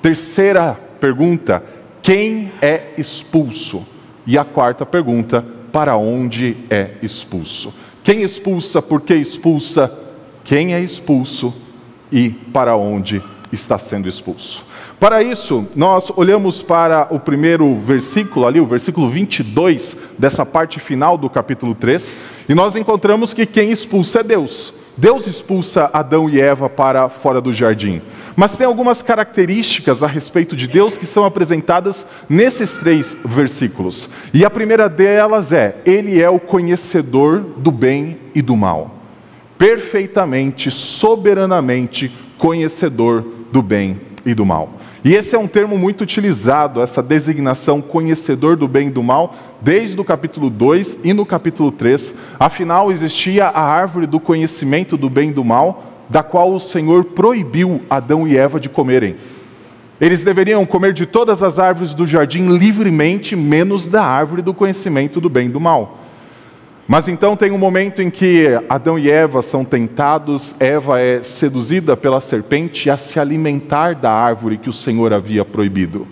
Terceira 0.00 0.80
pergunta: 0.98 1.62
quem 2.04 2.52
é 2.60 2.90
expulso? 2.98 3.82
E 4.26 4.36
a 4.36 4.44
quarta 4.44 4.84
pergunta: 4.84 5.42
para 5.72 5.96
onde 5.96 6.54
é 6.68 6.90
expulso? 7.02 7.72
Quem 8.04 8.22
expulsa, 8.22 8.82
por 8.82 9.00
que 9.00 9.14
expulsa? 9.14 9.90
Quem 10.44 10.74
é 10.74 10.80
expulso 10.80 11.54
e 12.12 12.28
para 12.28 12.76
onde 12.76 13.22
está 13.50 13.78
sendo 13.78 14.06
expulso? 14.06 14.66
Para 15.00 15.22
isso, 15.22 15.66
nós 15.74 16.12
olhamos 16.14 16.62
para 16.62 17.08
o 17.10 17.18
primeiro 17.18 17.74
versículo 17.80 18.46
ali, 18.46 18.60
o 18.60 18.66
versículo 18.66 19.08
22 19.08 19.96
dessa 20.18 20.44
parte 20.44 20.78
final 20.78 21.16
do 21.16 21.30
capítulo 21.30 21.74
3, 21.74 22.16
e 22.50 22.54
nós 22.54 22.76
encontramos 22.76 23.32
que 23.32 23.46
quem 23.46 23.70
expulsa 23.70 24.20
é 24.20 24.22
Deus. 24.22 24.74
Deus 24.96 25.26
expulsa 25.26 25.90
Adão 25.92 26.30
e 26.30 26.40
Eva 26.40 26.68
para 26.68 27.08
fora 27.08 27.40
do 27.40 27.52
jardim. 27.52 28.00
Mas 28.36 28.56
tem 28.56 28.66
algumas 28.66 29.02
características 29.02 30.02
a 30.02 30.06
respeito 30.06 30.56
de 30.56 30.66
Deus 30.68 30.96
que 30.96 31.06
são 31.06 31.24
apresentadas 31.24 32.06
nesses 32.28 32.78
três 32.78 33.16
versículos. 33.24 34.08
E 34.32 34.44
a 34.44 34.50
primeira 34.50 34.88
delas 34.88 35.50
é: 35.50 35.76
Ele 35.84 36.22
é 36.22 36.30
o 36.30 36.38
conhecedor 36.38 37.40
do 37.40 37.72
bem 37.72 38.18
e 38.34 38.42
do 38.42 38.56
mal. 38.56 38.94
Perfeitamente, 39.58 40.70
soberanamente 40.70 42.12
conhecedor 42.38 43.24
do 43.52 43.62
bem 43.62 44.00
e 44.24 44.34
do 44.34 44.44
mal. 44.44 44.74
E 45.04 45.14
esse 45.14 45.36
é 45.36 45.38
um 45.38 45.46
termo 45.46 45.76
muito 45.76 46.00
utilizado, 46.00 46.80
essa 46.80 47.02
designação 47.02 47.82
conhecedor 47.82 48.56
do 48.56 48.66
bem 48.66 48.88
e 48.88 48.90
do 48.90 49.02
mal, 49.02 49.36
desde 49.60 50.00
o 50.00 50.04
capítulo 50.04 50.48
2 50.48 51.00
e 51.04 51.12
no 51.12 51.26
capítulo 51.26 51.70
3. 51.70 52.14
Afinal, 52.40 52.90
existia 52.90 53.48
a 53.48 53.60
árvore 53.60 54.06
do 54.06 54.18
conhecimento 54.18 54.96
do 54.96 55.10
bem 55.10 55.28
e 55.28 55.34
do 55.34 55.44
mal, 55.44 55.84
da 56.08 56.22
qual 56.22 56.54
o 56.54 56.58
Senhor 56.58 57.04
proibiu 57.04 57.82
Adão 57.90 58.26
e 58.26 58.38
Eva 58.38 58.58
de 58.58 58.70
comerem. 58.70 59.16
Eles 60.00 60.24
deveriam 60.24 60.64
comer 60.64 60.94
de 60.94 61.04
todas 61.04 61.42
as 61.42 61.58
árvores 61.58 61.92
do 61.92 62.06
jardim 62.06 62.56
livremente, 62.56 63.36
menos 63.36 63.84
da 63.84 64.02
árvore 64.02 64.40
do 64.40 64.54
conhecimento 64.54 65.20
do 65.20 65.28
bem 65.28 65.48
e 65.48 65.52
do 65.52 65.60
mal. 65.60 65.98
Mas 66.86 67.08
então 67.08 67.34
tem 67.34 67.50
um 67.50 67.58
momento 67.58 68.02
em 68.02 68.10
que 68.10 68.46
Adão 68.68 68.98
e 68.98 69.10
Eva 69.10 69.40
são 69.40 69.64
tentados, 69.64 70.54
Eva 70.60 71.00
é 71.00 71.22
seduzida 71.22 71.96
pela 71.96 72.20
serpente 72.20 72.90
a 72.90 72.96
se 72.96 73.18
alimentar 73.18 73.94
da 73.94 74.12
árvore 74.12 74.58
que 74.58 74.68
o 74.68 74.72
Senhor 74.72 75.12
havia 75.12 75.46
proibido. 75.46 76.06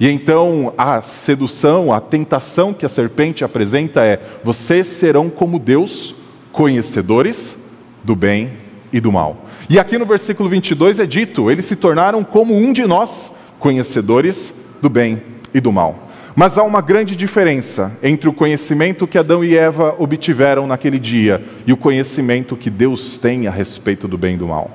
E 0.00 0.08
então 0.08 0.72
a 0.78 1.02
sedução, 1.02 1.92
a 1.92 2.00
tentação 2.00 2.72
que 2.72 2.86
a 2.86 2.88
serpente 2.88 3.44
apresenta 3.44 4.02
é: 4.02 4.18
vocês 4.42 4.86
serão 4.86 5.28
como 5.28 5.58
Deus, 5.58 6.14
conhecedores 6.52 7.56
do 8.02 8.16
bem 8.16 8.52
e 8.90 9.00
do 9.00 9.12
mal. 9.12 9.44
E 9.68 9.78
aqui 9.78 9.98
no 9.98 10.06
versículo 10.06 10.48
22 10.48 11.00
é 11.00 11.06
dito: 11.06 11.50
eles 11.50 11.66
se 11.66 11.76
tornaram 11.76 12.24
como 12.24 12.56
um 12.56 12.72
de 12.72 12.86
nós, 12.86 13.30
conhecedores 13.58 14.54
do 14.80 14.88
bem 14.88 15.20
e 15.52 15.60
do 15.60 15.70
mal. 15.70 16.07
Mas 16.38 16.56
há 16.56 16.62
uma 16.62 16.80
grande 16.80 17.16
diferença 17.16 17.98
entre 18.00 18.28
o 18.28 18.32
conhecimento 18.32 19.08
que 19.08 19.18
Adão 19.18 19.42
e 19.42 19.56
Eva 19.56 19.96
obtiveram 19.98 20.68
naquele 20.68 20.96
dia 20.96 21.42
e 21.66 21.72
o 21.72 21.76
conhecimento 21.76 22.56
que 22.56 22.70
Deus 22.70 23.18
tem 23.18 23.48
a 23.48 23.50
respeito 23.50 24.06
do 24.06 24.16
bem 24.16 24.34
e 24.34 24.38
do 24.38 24.46
mal. 24.46 24.70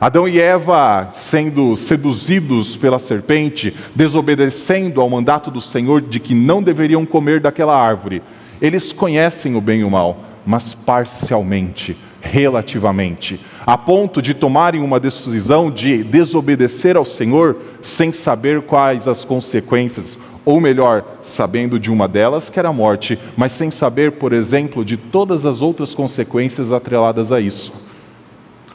Adão 0.00 0.28
e 0.28 0.40
Eva 0.40 1.08
sendo 1.12 1.74
seduzidos 1.74 2.76
pela 2.76 3.00
serpente, 3.00 3.74
desobedecendo 3.92 5.00
ao 5.00 5.10
mandato 5.10 5.50
do 5.50 5.60
Senhor 5.60 6.00
de 6.00 6.20
que 6.20 6.32
não 6.32 6.62
deveriam 6.62 7.04
comer 7.04 7.40
daquela 7.40 7.76
árvore, 7.76 8.22
eles 8.62 8.92
conhecem 8.92 9.56
o 9.56 9.60
bem 9.60 9.80
e 9.80 9.84
o 9.84 9.90
mal, 9.90 10.20
mas 10.46 10.74
parcialmente, 10.74 11.96
relativamente, 12.20 13.40
a 13.66 13.76
ponto 13.76 14.22
de 14.22 14.32
tomarem 14.32 14.80
uma 14.80 15.00
decisão 15.00 15.72
de 15.72 16.04
desobedecer 16.04 16.96
ao 16.96 17.04
Senhor 17.04 17.56
sem 17.82 18.12
saber 18.12 18.62
quais 18.62 19.08
as 19.08 19.24
consequências, 19.24 20.16
ou 20.44 20.60
melhor, 20.60 21.18
sabendo 21.22 21.78
de 21.78 21.90
uma 21.90 22.06
delas, 22.06 22.50
que 22.50 22.58
era 22.58 22.68
a 22.68 22.72
morte, 22.72 23.18
mas 23.36 23.52
sem 23.52 23.70
saber, 23.70 24.12
por 24.12 24.32
exemplo, 24.32 24.84
de 24.84 24.96
todas 24.96 25.46
as 25.46 25.62
outras 25.62 25.94
consequências 25.94 26.70
atreladas 26.70 27.32
a 27.32 27.40
isso. 27.40 27.72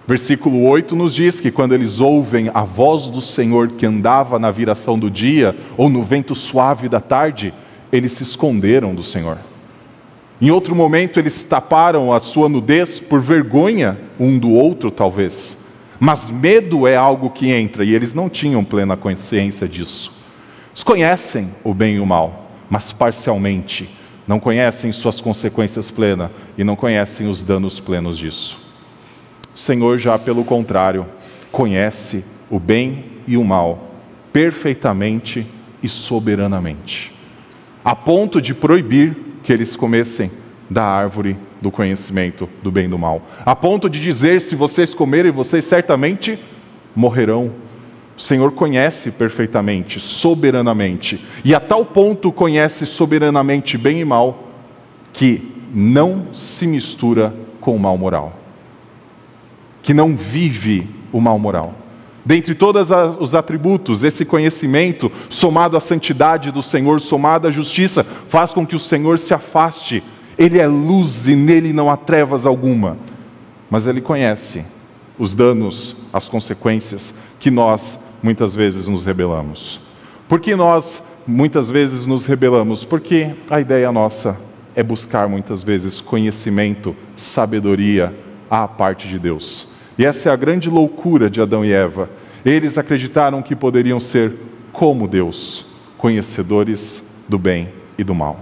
Versículo 0.07 0.63
8 0.67 0.95
nos 0.95 1.13
diz 1.13 1.39
que 1.39 1.51
quando 1.51 1.75
eles 1.75 1.99
ouvem 1.99 2.49
a 2.51 2.63
voz 2.63 3.11
do 3.11 3.21
Senhor 3.21 3.67
que 3.67 3.85
andava 3.85 4.39
na 4.39 4.49
viração 4.49 4.97
do 4.97 5.11
dia 5.11 5.55
ou 5.77 5.87
no 5.87 6.01
vento 6.01 6.33
suave 6.33 6.89
da 6.89 6.99
tarde, 6.99 7.53
eles 7.91 8.13
se 8.13 8.23
esconderam 8.23 8.95
do 8.95 9.03
Senhor. 9.03 9.37
Em 10.41 10.49
outro 10.49 10.73
momento, 10.73 11.19
eles 11.19 11.43
taparam 11.43 12.11
a 12.11 12.19
sua 12.19 12.49
nudez 12.49 12.99
por 12.99 13.21
vergonha 13.21 13.99
um 14.19 14.39
do 14.39 14.49
outro, 14.51 14.89
talvez. 14.89 15.57
Mas 15.99 16.31
medo 16.31 16.87
é 16.87 16.95
algo 16.95 17.29
que 17.29 17.51
entra 17.51 17.83
e 17.83 17.93
eles 17.93 18.13
não 18.13 18.29
tinham 18.29 18.63
plena 18.63 18.97
consciência 18.97 19.67
disso. 19.67 20.18
Eles 20.79 20.83
conhecem 20.85 21.49
o 21.61 21.73
bem 21.73 21.95
e 21.95 21.99
o 21.99 22.05
mal, 22.05 22.49
mas 22.69 22.89
parcialmente. 22.89 23.89
Não 24.25 24.39
conhecem 24.39 24.93
suas 24.93 25.19
consequências 25.19 25.91
plenas 25.91 26.31
e 26.57 26.63
não 26.63 26.73
conhecem 26.73 27.27
os 27.27 27.43
danos 27.43 27.81
plenos 27.81 28.17
disso. 28.17 28.57
O 29.53 29.59
Senhor, 29.59 29.97
já 29.97 30.17
pelo 30.17 30.45
contrário, 30.45 31.05
conhece 31.51 32.23
o 32.49 32.57
bem 32.61 33.03
e 33.27 33.35
o 33.35 33.43
mal 33.43 33.91
perfeitamente 34.31 35.45
e 35.83 35.89
soberanamente, 35.89 37.13
a 37.83 37.93
ponto 37.93 38.41
de 38.41 38.53
proibir 38.53 39.17
que 39.43 39.51
eles 39.51 39.75
comessem 39.75 40.31
da 40.69 40.85
árvore 40.85 41.35
do 41.61 41.69
conhecimento 41.69 42.47
do 42.63 42.71
bem 42.71 42.85
e 42.85 42.87
do 42.87 42.97
mal, 42.97 43.21
a 43.45 43.53
ponto 43.53 43.89
de 43.89 43.99
dizer: 43.99 44.39
se 44.39 44.55
vocês 44.55 44.93
comerem, 44.93 45.29
vocês 45.29 45.65
certamente 45.65 46.39
morrerão. 46.95 47.67
O 48.19 48.21
Senhor 48.21 48.51
conhece 48.51 49.09
perfeitamente, 49.09 49.99
soberanamente, 49.99 51.25
e 51.43 51.55
a 51.55 51.59
tal 51.59 51.83
ponto 51.83 52.31
conhece 52.31 52.85
soberanamente 52.85 53.79
bem 53.79 54.01
e 54.01 54.05
mal, 54.05 54.49
que 55.11 55.51
não 55.73 56.27
se 56.33 56.67
mistura 56.67 57.33
com 57.59 57.75
o 57.75 57.79
mal 57.79 57.97
moral 57.97 58.39
que 59.81 59.93
não 59.93 60.15
vive 60.15 60.87
o 61.11 61.19
mal 61.19 61.39
moral. 61.39 61.73
Dentre 62.23 62.53
todos 62.53 62.89
os 63.19 63.33
atributos, 63.33 64.03
esse 64.03 64.23
conhecimento, 64.23 65.11
somado 65.29 65.75
à 65.75 65.79
santidade 65.79 66.51
do 66.51 66.61
Senhor, 66.61 67.01
somado 67.01 67.47
à 67.47 67.51
justiça, 67.51 68.03
faz 68.03 68.53
com 68.53 68.67
que 68.67 68.75
o 68.75 68.79
Senhor 68.79 69.17
se 69.17 69.33
afaste. 69.33 70.03
Ele 70.37 70.59
é 70.59 70.67
luz 70.67 71.27
e 71.27 71.35
nele 71.35 71.73
não 71.73 71.89
há 71.89 71.97
trevas 71.97 72.45
alguma. 72.45 72.97
Mas 73.69 73.87
ele 73.87 74.01
conhece 74.01 74.63
os 75.17 75.33
danos, 75.33 75.95
as 76.11 76.29
consequências 76.29 77.13
que 77.39 77.51
nós 77.51 77.99
muitas 78.21 78.55
vezes 78.55 78.87
nos 78.87 79.05
rebelamos. 79.05 79.79
Por 80.27 80.39
que 80.39 80.55
nós 80.55 81.01
muitas 81.25 81.69
vezes 81.69 82.05
nos 82.05 82.25
rebelamos? 82.25 82.83
Porque 82.83 83.35
a 83.49 83.59
ideia 83.59 83.91
nossa 83.91 84.37
é 84.75 84.83
buscar 84.83 85.27
muitas 85.27 85.63
vezes 85.63 86.01
conhecimento, 86.01 86.95
sabedoria 87.15 88.13
à 88.49 88.67
parte 88.67 89.07
de 89.07 89.19
Deus. 89.19 89.69
E 89.97 90.05
essa 90.05 90.29
é 90.29 90.31
a 90.31 90.35
grande 90.35 90.69
loucura 90.69 91.29
de 91.29 91.41
Adão 91.41 91.65
e 91.65 91.73
Eva. 91.73 92.09
Eles 92.45 92.77
acreditaram 92.77 93.41
que 93.41 93.55
poderiam 93.55 93.99
ser 93.99 94.33
como 94.71 95.07
Deus, 95.07 95.65
conhecedores 95.97 97.03
do 97.27 97.37
bem 97.37 97.69
e 97.97 98.03
do 98.03 98.15
mal. 98.15 98.39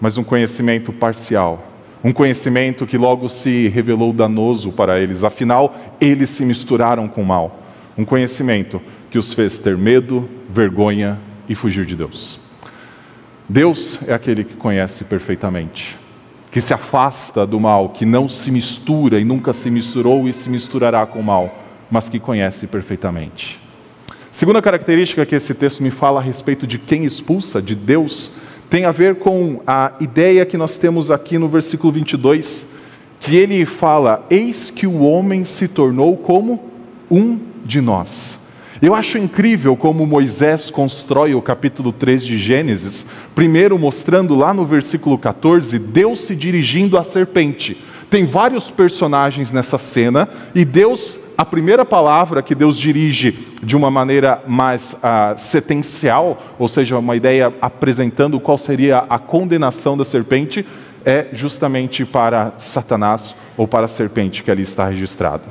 Mas 0.00 0.18
um 0.18 0.22
conhecimento 0.22 0.92
parcial, 0.92 1.66
um 2.06 2.12
conhecimento 2.12 2.86
que 2.86 2.96
logo 2.96 3.28
se 3.28 3.66
revelou 3.66 4.12
danoso 4.12 4.70
para 4.70 5.00
eles, 5.00 5.24
afinal, 5.24 5.76
eles 6.00 6.30
se 6.30 6.44
misturaram 6.44 7.08
com 7.08 7.22
o 7.22 7.26
mal. 7.26 7.60
Um 7.98 8.04
conhecimento 8.04 8.80
que 9.10 9.18
os 9.18 9.32
fez 9.32 9.58
ter 9.58 9.76
medo, 9.76 10.28
vergonha 10.48 11.18
e 11.48 11.54
fugir 11.56 11.84
de 11.84 11.96
Deus. 11.96 12.38
Deus 13.48 13.98
é 14.06 14.14
aquele 14.14 14.44
que 14.44 14.54
conhece 14.54 15.02
perfeitamente 15.02 15.98
que 16.48 16.60
se 16.60 16.72
afasta 16.72 17.44
do 17.44 17.58
mal, 17.58 17.88
que 17.88 18.06
não 18.06 18.28
se 18.28 18.52
mistura 18.52 19.18
e 19.18 19.24
nunca 19.24 19.52
se 19.52 19.68
misturou 19.68 20.28
e 20.28 20.32
se 20.32 20.48
misturará 20.48 21.04
com 21.04 21.18
o 21.18 21.24
mal, 21.24 21.52
mas 21.90 22.08
que 22.08 22.20
conhece 22.20 22.68
perfeitamente. 22.68 23.60
Segunda 24.30 24.62
característica 24.62 25.26
que 25.26 25.34
esse 25.34 25.52
texto 25.54 25.82
me 25.82 25.90
fala 25.90 26.20
a 26.20 26.22
respeito 26.22 26.66
de 26.66 26.78
quem 26.78 27.04
expulsa, 27.04 27.60
de 27.60 27.74
Deus, 27.74 28.36
tem 28.68 28.84
a 28.84 28.92
ver 28.92 29.16
com 29.16 29.60
a 29.66 29.92
ideia 30.00 30.44
que 30.44 30.56
nós 30.56 30.76
temos 30.76 31.10
aqui 31.10 31.38
no 31.38 31.48
versículo 31.48 31.92
22, 31.92 32.66
que 33.20 33.36
ele 33.36 33.64
fala: 33.64 34.26
Eis 34.28 34.70
que 34.70 34.86
o 34.86 35.02
homem 35.02 35.44
se 35.44 35.68
tornou 35.68 36.16
como 36.16 36.62
um 37.10 37.38
de 37.64 37.80
nós. 37.80 38.40
Eu 38.82 38.94
acho 38.94 39.16
incrível 39.16 39.74
como 39.74 40.04
Moisés 40.04 40.70
constrói 40.70 41.34
o 41.34 41.40
capítulo 41.40 41.92
3 41.92 42.24
de 42.24 42.36
Gênesis, 42.36 43.06
primeiro 43.34 43.78
mostrando 43.78 44.34
lá 44.34 44.52
no 44.52 44.66
versículo 44.66 45.16
14 45.16 45.78
Deus 45.78 46.20
se 46.20 46.36
dirigindo 46.36 46.98
à 46.98 47.04
serpente. 47.04 47.82
Tem 48.10 48.26
vários 48.26 48.70
personagens 48.70 49.50
nessa 49.50 49.78
cena 49.78 50.28
e 50.54 50.64
Deus, 50.64 51.18
a 51.36 51.44
primeira 51.44 51.84
palavra 51.84 52.42
que 52.42 52.54
Deus 52.54 52.78
dirige 52.78 53.38
de 53.62 53.76
uma 53.76 53.90
maneira 53.90 54.42
mais 54.48 54.94
uh, 54.94 55.36
setencial, 55.36 56.42
ou 56.58 56.66
seja, 56.66 56.98
uma 56.98 57.14
ideia 57.14 57.52
apresentando 57.60 58.40
qual 58.40 58.56
seria 58.56 59.04
a 59.10 59.18
condenação 59.18 59.98
da 59.98 60.04
serpente, 60.04 60.66
é 61.04 61.26
justamente 61.32 62.04
para 62.04 62.54
Satanás 62.56 63.34
ou 63.56 63.68
para 63.68 63.84
a 63.84 63.88
serpente 63.88 64.42
que 64.42 64.50
ali 64.50 64.62
está 64.62 64.88
registrada. 64.88 65.44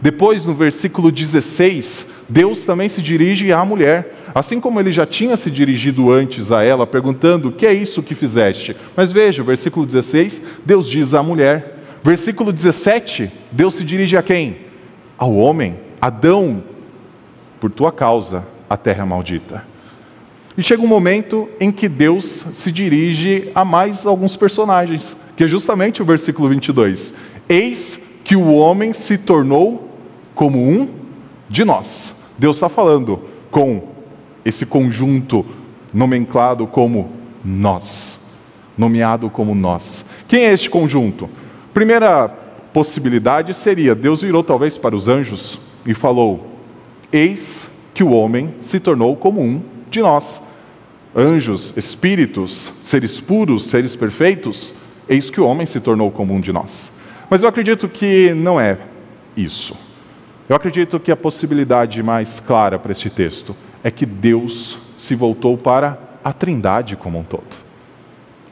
Depois, 0.00 0.44
no 0.46 0.54
versículo 0.54 1.10
16, 1.10 2.06
Deus 2.28 2.64
também 2.64 2.88
se 2.88 3.02
dirige 3.02 3.52
à 3.52 3.64
mulher, 3.64 4.14
assim 4.34 4.60
como 4.60 4.80
ele 4.80 4.90
já 4.90 5.06
tinha 5.06 5.36
se 5.36 5.50
dirigido 5.50 6.10
antes 6.12 6.50
a 6.50 6.62
ela, 6.62 6.86
perguntando: 6.86 7.48
O 7.48 7.52
que 7.52 7.66
é 7.66 7.74
isso 7.74 8.02
que 8.02 8.14
fizeste? 8.14 8.76
Mas 8.96 9.12
veja, 9.12 9.42
versículo 9.42 9.84
16, 9.84 10.42
Deus 10.64 10.88
diz 10.88 11.14
à 11.14 11.22
mulher. 11.22 11.78
Versículo 12.02 12.52
17, 12.52 13.30
Deus 13.52 13.74
se 13.74 13.84
dirige 13.84 14.16
a 14.16 14.22
quem? 14.22 14.71
Ao 15.22 15.32
homem, 15.32 15.76
Adão, 16.00 16.64
por 17.60 17.70
tua 17.70 17.92
causa 17.92 18.44
a 18.68 18.76
terra 18.76 19.04
é 19.04 19.06
maldita. 19.06 19.64
E 20.58 20.64
chega 20.64 20.82
um 20.82 20.88
momento 20.88 21.48
em 21.60 21.70
que 21.70 21.88
Deus 21.88 22.44
se 22.52 22.72
dirige 22.72 23.48
a 23.54 23.64
mais 23.64 24.04
alguns 24.04 24.34
personagens, 24.34 25.16
que 25.36 25.44
é 25.44 25.46
justamente 25.46 26.02
o 26.02 26.04
versículo 26.04 26.48
22. 26.48 27.14
Eis 27.48 28.00
que 28.24 28.34
o 28.34 28.52
homem 28.52 28.92
se 28.92 29.16
tornou 29.16 29.96
como 30.34 30.58
um 30.58 30.88
de 31.48 31.64
nós. 31.64 32.16
Deus 32.36 32.56
está 32.56 32.68
falando 32.68 33.20
com 33.48 33.90
esse 34.44 34.66
conjunto 34.66 35.46
nomenclado 35.94 36.66
como 36.66 37.12
nós, 37.44 38.18
nomeado 38.76 39.30
como 39.30 39.54
nós. 39.54 40.04
Quem 40.26 40.46
é 40.46 40.52
este 40.52 40.68
conjunto? 40.68 41.30
Primeira 41.72 42.41
possibilidade 42.72 43.54
seria: 43.54 43.94
Deus 43.94 44.22
virou 44.22 44.42
talvez 44.42 44.78
para 44.78 44.96
os 44.96 45.08
anjos 45.08 45.58
e 45.86 45.94
falou: 45.94 46.46
Eis 47.12 47.68
que 47.94 48.02
o 48.02 48.10
homem 48.10 48.54
se 48.60 48.80
tornou 48.80 49.16
como 49.16 49.40
um 49.40 49.62
de 49.90 50.00
nós. 50.00 50.40
Anjos, 51.14 51.76
espíritos, 51.76 52.72
seres 52.80 53.20
puros, 53.20 53.66
seres 53.66 53.94
perfeitos, 53.94 54.74
eis 55.08 55.28
que 55.28 55.40
o 55.40 55.46
homem 55.46 55.66
se 55.66 55.78
tornou 55.78 56.10
como 56.10 56.32
um 56.32 56.40
de 56.40 56.52
nós. 56.52 56.90
Mas 57.28 57.42
eu 57.42 57.48
acredito 57.48 57.88
que 57.88 58.32
não 58.32 58.58
é 58.58 58.78
isso. 59.36 59.76
Eu 60.48 60.56
acredito 60.56 60.98
que 60.98 61.12
a 61.12 61.16
possibilidade 61.16 62.02
mais 62.02 62.40
clara 62.40 62.78
para 62.78 62.92
este 62.92 63.10
texto 63.10 63.54
é 63.84 63.90
que 63.90 64.06
Deus 64.06 64.78
se 64.96 65.14
voltou 65.14 65.56
para 65.56 65.98
a 66.24 66.32
Trindade 66.32 66.96
como 66.96 67.18
um 67.18 67.22
todo. 67.22 67.56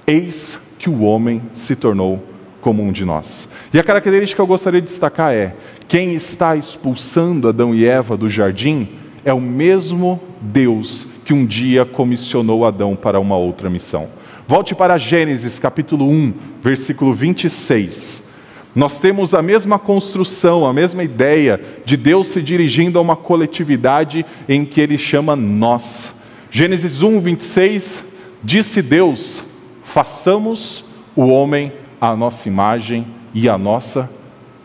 Eis 0.07 0.61
que 0.79 0.91
o 0.91 1.03
homem 1.03 1.43
se 1.53 1.77
tornou 1.77 2.30
como 2.61 2.83
um 2.83 2.93
de 2.93 3.05
nós. 3.05 3.49
E 3.73 3.79
a 3.79 3.85
característica 3.85 4.37
que 4.37 4.43
eu 4.43 4.47
gostaria 4.47 4.81
de 4.81 4.87
destacar 4.87 5.33
é: 5.33 5.55
quem 5.88 6.14
está 6.14 6.57
expulsando 6.57 7.49
Adão 7.49 7.75
e 7.75 7.87
Eva 7.87 8.17
do 8.17 8.29
jardim 8.29 8.88
é 9.25 9.33
o 9.33 9.40
mesmo 9.40 10.21
Deus 10.40 11.07
que 11.25 11.35
um 11.35 11.47
dia 11.47 11.85
comissionou 11.85 12.64
Adão 12.64 12.97
para 12.97 13.21
uma 13.21 13.37
outra 13.37 13.71
missão. 13.71 14.09
Volte 14.49 14.75
para 14.75 14.99
Gênesis 14.99 15.59
capítulo 15.59 16.09
1, 16.09 16.33
versículo 16.62 17.12
26 17.12 18.31
nós 18.75 19.00
temos 19.00 19.35
a 19.35 19.43
mesma 19.43 19.79
construção, 19.79 20.64
a 20.64 20.73
mesma 20.73 21.02
ideia 21.02 21.61
de 21.85 21.97
Deus 21.97 22.29
se 22.29 22.40
dirigindo 22.40 22.99
a 22.99 23.02
uma 23.02 23.17
coletividade 23.17 24.25
em 24.49 24.64
que 24.64 24.81
ele 24.81 24.97
chama 24.97 25.35
nós. 25.35 26.12
Gênesis 26.50 27.02
1, 27.02 27.21
26, 27.21 28.05
disse 28.45 28.81
Deus: 28.81 29.43
façamos 29.83 30.85
o 31.17 31.26
homem 31.26 31.73
à 32.00 32.16
nossa 32.16 32.49
imagem 32.49 33.07
e 33.35 33.49
à 33.49 33.59
nossa 33.59 34.11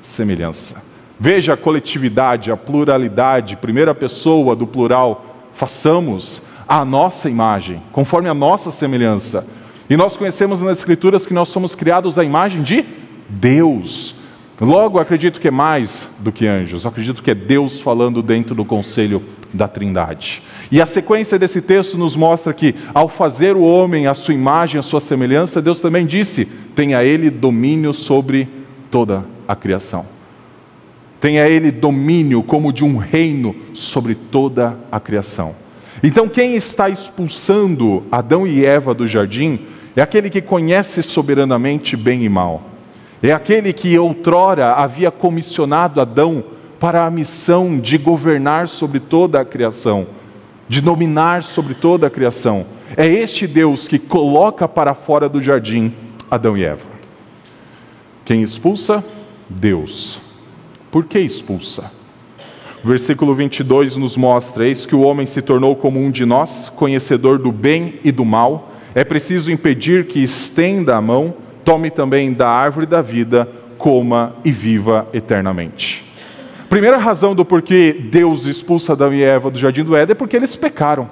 semelhança. 0.01 0.83
Veja 1.19 1.53
a 1.53 1.57
coletividade, 1.57 2.51
a 2.51 2.57
pluralidade, 2.57 3.55
primeira 3.55 3.93
pessoa 3.95 4.55
do 4.55 4.67
plural, 4.67 5.25
façamos 5.53 6.41
a 6.67 6.83
nossa 6.83 7.29
imagem, 7.29 7.81
conforme 7.91 8.27
a 8.27 8.33
nossa 8.33 8.71
semelhança. 8.71 9.47
E 9.89 9.95
nós 9.95 10.17
conhecemos 10.17 10.61
nas 10.61 10.79
Escrituras 10.79 11.25
que 11.25 11.33
nós 11.33 11.49
somos 11.49 11.75
criados 11.75 12.17
à 12.17 12.23
imagem 12.23 12.63
de 12.63 12.83
Deus. 13.29 14.15
Logo, 14.59 14.99
acredito 14.99 15.41
que 15.41 15.49
é 15.49 15.51
mais 15.51 16.07
do 16.19 16.31
que 16.31 16.47
anjos, 16.47 16.85
acredito 16.85 17.21
que 17.21 17.31
é 17.31 17.35
Deus 17.35 17.79
falando 17.79 18.23
dentro 18.23 18.55
do 18.55 18.63
conselho 18.63 19.21
da 19.53 19.67
Trindade. 19.67 20.41
E 20.71 20.81
a 20.81 20.85
sequência 20.85 21.37
desse 21.37 21.61
texto 21.61 21.97
nos 21.97 22.15
mostra 22.15 22.53
que, 22.53 22.73
ao 22.93 23.09
fazer 23.09 23.57
o 23.57 23.63
homem 23.63 24.07
a 24.07 24.13
sua 24.13 24.33
imagem, 24.33 24.79
a 24.79 24.83
sua 24.83 25.01
semelhança, 25.01 25.61
Deus 25.61 25.81
também 25.81 26.05
disse: 26.05 26.45
tenha 26.73 27.03
ele 27.03 27.29
domínio 27.29 27.93
sobre 27.93 28.47
toda 28.89 29.25
a 29.45 29.55
criação. 29.57 30.05
Tenha 31.19 31.47
ele 31.49 31.69
domínio 31.69 32.41
como 32.41 32.71
de 32.71 32.83
um 32.83 32.95
reino 32.95 33.53
sobre 33.73 34.15
toda 34.15 34.77
a 34.89 35.01
criação. 35.01 35.53
Então, 36.01 36.29
quem 36.29 36.55
está 36.55 36.87
expulsando 36.87 38.05
Adão 38.09 38.47
e 38.47 38.65
Eva 38.65 38.93
do 38.93 39.05
jardim 39.05 39.59
é 39.97 40.01
aquele 40.01 40.29
que 40.29 40.41
conhece 40.41 41.03
soberanamente 41.03 41.97
bem 41.97 42.23
e 42.23 42.29
mal 42.29 42.74
é 43.21 43.31
aquele 43.31 43.73
que 43.73 43.97
outrora 43.97 44.73
havia 44.73 45.11
comissionado 45.11 46.01
Adão 46.01 46.43
para 46.79 47.05
a 47.05 47.11
missão 47.11 47.79
de 47.79 47.97
governar 47.97 48.67
sobre 48.67 48.99
toda 48.99 49.39
a 49.39 49.45
criação, 49.45 50.07
de 50.67 50.81
dominar 50.81 51.43
sobre 51.43 51.73
toda 51.73 52.07
a 52.07 52.09
criação. 52.09 52.65
É 52.95 53.07
este 53.07 53.47
Deus 53.47 53.87
que 53.87 53.97
coloca 53.97 54.67
para 54.67 54.93
fora 54.93 55.27
do 55.27 55.41
jardim 55.41 55.93
Adão 56.29 56.57
e 56.57 56.63
Eva. 56.63 56.85
Quem 58.23 58.43
expulsa? 58.43 59.03
Deus. 59.49 60.19
Por 60.91 61.05
que 61.05 61.19
expulsa? 61.19 61.91
Versículo 62.83 63.33
22 63.33 63.95
nos 63.95 64.15
mostra: 64.15 64.67
Eis 64.67 64.85
que 64.85 64.95
o 64.95 65.01
homem 65.01 65.25
se 65.25 65.41
tornou 65.41 65.75
como 65.75 65.99
um 65.99 66.11
de 66.11 66.25
nós, 66.25 66.69
conhecedor 66.69 67.39
do 67.39 67.51
bem 67.51 67.99
e 68.03 68.11
do 68.11 68.23
mal. 68.23 68.71
É 68.93 69.03
preciso 69.03 69.51
impedir 69.51 70.05
que 70.07 70.21
estenda 70.21 70.95
a 70.95 71.01
mão 71.01 71.33
tome 71.65 71.89
também 71.89 72.31
da 72.31 72.47
árvore 72.47 72.85
da 72.85 73.01
vida, 73.01 73.49
coma 73.77 74.35
e 74.45 74.51
viva 74.51 75.07
eternamente. 75.11 76.05
Primeira 76.69 76.97
razão 76.97 77.33
do 77.33 77.43
porquê 77.43 77.91
Deus 77.91 78.45
expulsa 78.45 78.93
Adão 78.93 79.13
e 79.13 79.23
Eva 79.23 79.49
do 79.49 79.57
jardim 79.57 79.83
do 79.83 79.95
Éden 79.95 80.11
é 80.11 80.15
porque 80.15 80.35
eles 80.35 80.55
pecaram. 80.55 81.09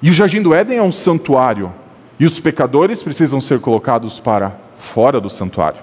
E 0.00 0.08
o 0.08 0.12
jardim 0.12 0.40
do 0.40 0.54
Éden 0.54 0.78
é 0.78 0.82
um 0.82 0.92
santuário, 0.92 1.72
e 2.18 2.24
os 2.24 2.40
pecadores 2.40 3.02
precisam 3.02 3.40
ser 3.40 3.60
colocados 3.60 4.18
para 4.18 4.58
fora 4.78 5.20
do 5.20 5.28
santuário. 5.28 5.80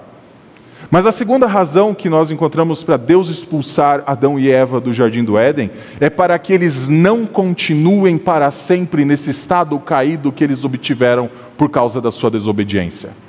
Mas 0.90 1.06
a 1.06 1.12
segunda 1.12 1.46
razão 1.46 1.94
que 1.94 2.08
nós 2.08 2.30
encontramos 2.30 2.82
para 2.82 2.96
Deus 2.96 3.28
expulsar 3.28 4.02
Adão 4.06 4.38
e 4.38 4.50
Eva 4.50 4.80
do 4.80 4.94
jardim 4.94 5.24
do 5.24 5.38
Éden 5.38 5.70
é 6.00 6.08
para 6.08 6.38
que 6.38 6.52
eles 6.52 6.88
não 6.88 7.26
continuem 7.26 8.18
para 8.18 8.50
sempre 8.50 9.04
nesse 9.04 9.30
estado 9.30 9.78
caído 9.78 10.32
que 10.32 10.44
eles 10.44 10.64
obtiveram 10.64 11.28
por 11.56 11.70
causa 11.70 12.00
da 12.00 12.12
sua 12.12 12.30
desobediência 12.30 13.25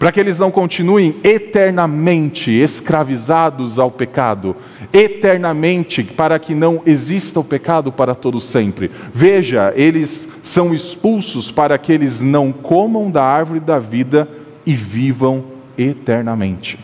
para 0.00 0.10
que 0.10 0.18
eles 0.18 0.38
não 0.38 0.50
continuem 0.50 1.14
eternamente 1.22 2.50
escravizados 2.50 3.78
ao 3.78 3.90
pecado, 3.90 4.56
eternamente, 4.94 6.02
para 6.02 6.38
que 6.38 6.54
não 6.54 6.80
exista 6.86 7.38
o 7.38 7.44
pecado 7.44 7.92
para 7.92 8.14
todo 8.14 8.40
sempre. 8.40 8.90
Veja, 9.12 9.74
eles 9.76 10.26
são 10.42 10.72
expulsos 10.72 11.50
para 11.50 11.76
que 11.76 11.92
eles 11.92 12.22
não 12.22 12.50
comam 12.50 13.10
da 13.10 13.22
árvore 13.22 13.60
da 13.60 13.78
vida 13.78 14.26
e 14.64 14.74
vivam 14.74 15.44
eternamente. 15.76 16.78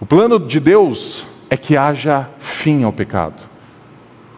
O 0.00 0.06
plano 0.06 0.40
de 0.40 0.58
Deus 0.58 1.22
é 1.50 1.56
que 1.58 1.76
haja 1.76 2.30
fim 2.38 2.82
ao 2.82 2.94
pecado. 2.94 3.42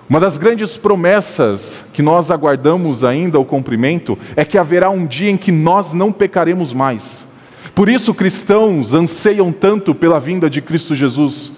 Uma 0.08 0.18
das 0.18 0.38
grandes 0.38 0.74
promessas 0.78 1.84
que 1.92 2.00
nós 2.00 2.30
aguardamos 2.30 3.04
ainda 3.04 3.38
o 3.38 3.44
cumprimento 3.44 4.18
é 4.34 4.42
que 4.42 4.56
haverá 4.56 4.88
um 4.88 5.06
dia 5.06 5.30
em 5.30 5.36
que 5.36 5.52
nós 5.52 5.92
não 5.92 6.10
pecaremos 6.10 6.72
mais. 6.72 7.28
Por 7.74 7.90
isso, 7.90 8.14
cristãos 8.14 8.94
anseiam 8.94 9.52
tanto 9.52 9.94
pela 9.94 10.18
vinda 10.18 10.48
de 10.48 10.62
Cristo 10.62 10.94
Jesus. 10.94 11.52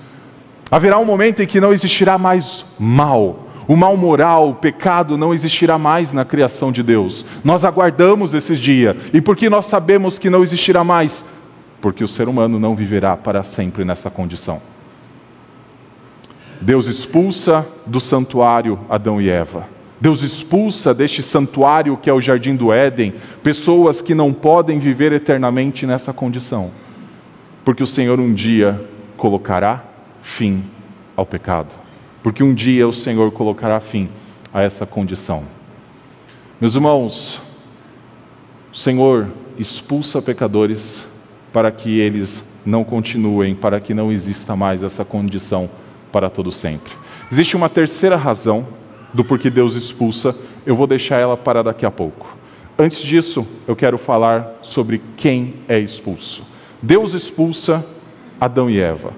Haverá 0.69 0.99
um 0.99 1.05
momento 1.05 1.43
em 1.43 1.47
que 1.47 1.61
não 1.61 1.73
existirá 1.73 2.19
mais 2.19 2.65
mal, 2.77 3.47
o 3.69 3.77
mal 3.77 3.97
moral, 3.97 4.51
o 4.51 4.55
pecado 4.57 5.17
não 5.17 5.33
existirá 5.33 5.79
mais 5.79 6.13
na 6.13 6.25
criação 6.25 6.73
de 6.73 6.83
Deus. 6.83 7.25
Nós 7.45 7.65
aguardamos 7.65 8.35
esse 8.35 8.57
dia. 8.57 8.97
E 9.15 9.21
por 9.21 9.37
que 9.37 9.49
nós 9.49 9.67
sabemos 9.67 10.19
que 10.19 10.29
não 10.29 10.43
existirá 10.43 10.83
mais? 10.83 11.25
Porque 11.81 12.03
o 12.03 12.09
ser 12.09 12.29
humano 12.29 12.59
não 12.59 12.75
viverá 12.75 13.17
para 13.17 13.45
sempre 13.45 13.85
nessa 13.85 14.11
condição. 14.11 14.61
Deus 16.61 16.87
expulsa 16.87 17.67
do 17.87 17.99
santuário 17.99 18.79
Adão 18.89 19.21
e 19.21 19.31
Eva. 19.31 19.67
Deus 19.99 20.23
expulsa 20.23 20.95
deste 20.95 21.23
santuário 21.23 21.97
que 21.97 22.09
é 22.09 22.13
o 22.13 22.21
jardim 22.21 22.55
do 22.55 22.73
Éden 22.73 23.15
pessoas 23.43 24.03
que 24.03 24.15
não 24.15 24.33
podem 24.33 24.79
viver 24.79 25.13
eternamente 25.13 25.87
nessa 25.87 26.13
condição, 26.13 26.71
porque 27.65 27.83
o 27.83 27.87
Senhor 27.87 28.19
um 28.21 28.33
dia 28.33 28.83
colocará 29.17 29.85
fim 30.23 30.65
ao 31.17 31.27
pecado, 31.27 31.75
porque 32.23 32.43
um 32.43 32.55
dia 32.55 32.87
o 32.87 32.93
Senhor 32.93 33.31
colocará 33.31 33.81
fim 33.81 34.09
a 34.53 34.63
essa 34.63 34.85
condição. 34.85 35.45
Meus 36.61 36.75
irmãos, 36.75 37.41
o 38.73 38.77
Senhor 38.77 39.29
expulsa 39.59 40.21
pecadores 40.21 41.07
para 41.53 41.71
que 41.71 41.99
eles 41.99 42.45
não 42.65 42.85
continuem, 42.85 43.55
para 43.55 43.81
que 43.81 43.93
não 43.95 44.13
exista 44.13 44.55
mais 44.55 44.83
essa 44.83 45.05
condição 45.05 45.69
para 46.13 46.31
todo 46.31 46.51
sempre. 46.51 46.93
Existe 47.31 47.57
uma 47.57 47.69
terceira 47.69 48.17
razão 48.17 48.67
do 49.13 49.25
porquê 49.25 49.51
Deus 49.51 49.75
expulsa, 49.75 50.37
eu 50.65 50.77
vou 50.77 50.87
deixar 50.87 51.19
ela 51.19 51.37
para 51.37 51.63
daqui 51.63 51.85
a 51.85 51.91
pouco. 51.91 52.37
Antes 52.79 53.03
disso, 53.03 53.47
eu 53.67 53.77
quero 53.77 53.99
falar 53.99 54.59
sobre 54.63 55.03
quem 55.17 55.55
é 55.69 55.79
expulso. 55.79 56.45
Deus 56.81 57.13
expulsa 57.13 57.85
Adão 58.41 58.71
e 58.71 58.81
Eva. 58.81 59.13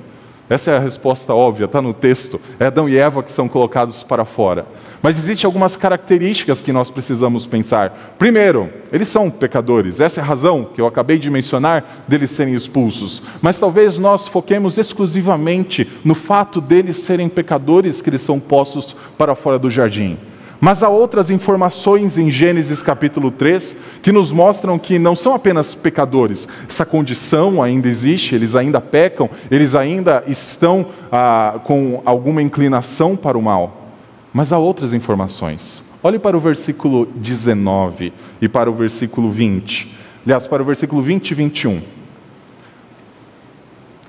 Essa 0.52 0.72
é 0.72 0.76
a 0.76 0.80
resposta 0.80 1.32
óbvia, 1.34 1.64
está 1.64 1.80
no 1.80 1.94
texto. 1.94 2.38
É 2.60 2.66
Adão 2.66 2.86
e 2.86 2.98
Eva 2.98 3.22
que 3.22 3.32
são 3.32 3.48
colocados 3.48 4.02
para 4.02 4.24
fora. 4.24 4.66
Mas 5.00 5.18
existem 5.18 5.46
algumas 5.46 5.76
características 5.76 6.60
que 6.60 6.72
nós 6.72 6.90
precisamos 6.90 7.46
pensar. 7.46 8.14
Primeiro, 8.18 8.70
eles 8.92 9.08
são 9.08 9.30
pecadores. 9.30 9.98
Essa 9.98 10.20
é 10.20 10.22
a 10.22 10.26
razão 10.26 10.64
que 10.64 10.80
eu 10.80 10.86
acabei 10.86 11.18
de 11.18 11.30
mencionar 11.30 12.04
deles 12.06 12.32
serem 12.32 12.54
expulsos. 12.54 13.22
Mas 13.40 13.58
talvez 13.58 13.96
nós 13.96 14.28
foquemos 14.28 14.76
exclusivamente 14.76 15.90
no 16.04 16.14
fato 16.14 16.60
deles 16.60 16.96
serem 16.96 17.30
pecadores 17.30 18.02
que 18.02 18.10
eles 18.10 18.20
são 18.20 18.38
postos 18.38 18.94
para 19.16 19.34
fora 19.34 19.58
do 19.58 19.70
jardim. 19.70 20.18
Mas 20.64 20.80
há 20.80 20.88
outras 20.88 21.28
informações 21.28 22.16
em 22.16 22.30
Gênesis 22.30 22.80
capítulo 22.80 23.32
3 23.32 23.76
que 24.00 24.12
nos 24.12 24.30
mostram 24.30 24.78
que 24.78 24.96
não 24.96 25.16
são 25.16 25.34
apenas 25.34 25.74
pecadores, 25.74 26.46
essa 26.68 26.86
condição 26.86 27.60
ainda 27.60 27.88
existe, 27.88 28.36
eles 28.36 28.54
ainda 28.54 28.80
pecam, 28.80 29.28
eles 29.50 29.74
ainda 29.74 30.22
estão 30.28 30.86
ah, 31.10 31.58
com 31.64 32.00
alguma 32.04 32.40
inclinação 32.40 33.16
para 33.16 33.36
o 33.36 33.42
mal. 33.42 33.88
Mas 34.32 34.52
há 34.52 34.58
outras 34.58 34.92
informações. 34.92 35.82
Olhe 36.00 36.20
para 36.20 36.36
o 36.36 36.40
versículo 36.40 37.06
19 37.06 38.12
e 38.40 38.48
para 38.48 38.70
o 38.70 38.72
versículo 38.72 39.32
20. 39.32 39.98
Aliás, 40.24 40.46
para 40.46 40.62
o 40.62 40.64
versículo 40.64 41.02
20 41.02 41.28
e 41.28 41.34
21. 41.34 41.82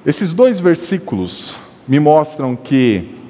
Esses 0.06 0.36
dois 0.36 0.60
versículos 0.60 1.56
me 1.88 2.00
mostram 2.00 2.56
que 2.56 3.23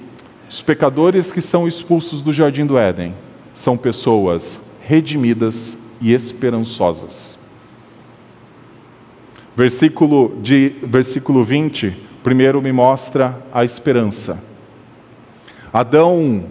os 0.53 0.61
pecadores 0.61 1.31
que 1.31 1.41
são 1.41 1.67
expulsos 1.67 2.21
do 2.21 2.31
jardim 2.31 2.63
do 2.63 2.77
Éden 2.77 3.15
são 3.55 3.75
pessoas 3.75 4.59
redimidas 4.83 5.79
e 5.99 6.13
esperançosas. 6.13 7.39
Versículo, 9.57 10.37
de, 10.43 10.75
versículo 10.83 11.43
20, 11.43 11.97
primeiro 12.23 12.61
me 12.61 12.71
mostra 12.71 13.35
a 13.51 13.65
esperança. 13.65 14.43
Adão, 15.73 16.43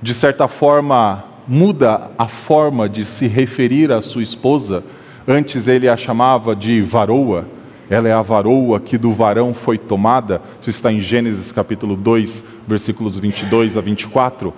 de 0.00 0.14
certa 0.14 0.46
forma, 0.46 1.24
muda 1.48 2.08
a 2.16 2.28
forma 2.28 2.88
de 2.88 3.04
se 3.04 3.26
referir 3.26 3.90
à 3.90 4.00
sua 4.00 4.22
esposa. 4.22 4.84
Antes 5.26 5.66
ele 5.66 5.88
a 5.88 5.96
chamava 5.96 6.54
de 6.54 6.82
varoa 6.82 7.48
ela 7.90 8.08
é 8.08 8.12
a 8.12 8.22
varoa 8.22 8.78
que 8.78 8.96
do 8.96 9.12
varão 9.12 9.52
foi 9.52 9.76
tomada. 9.76 10.40
Isso 10.60 10.70
está 10.70 10.92
em 10.92 11.00
Gênesis 11.00 11.50
capítulo 11.50 11.96
2, 11.96 12.44
versículos 12.66 13.18
22 13.18 13.76
a 13.76 13.80
24. 13.80 14.54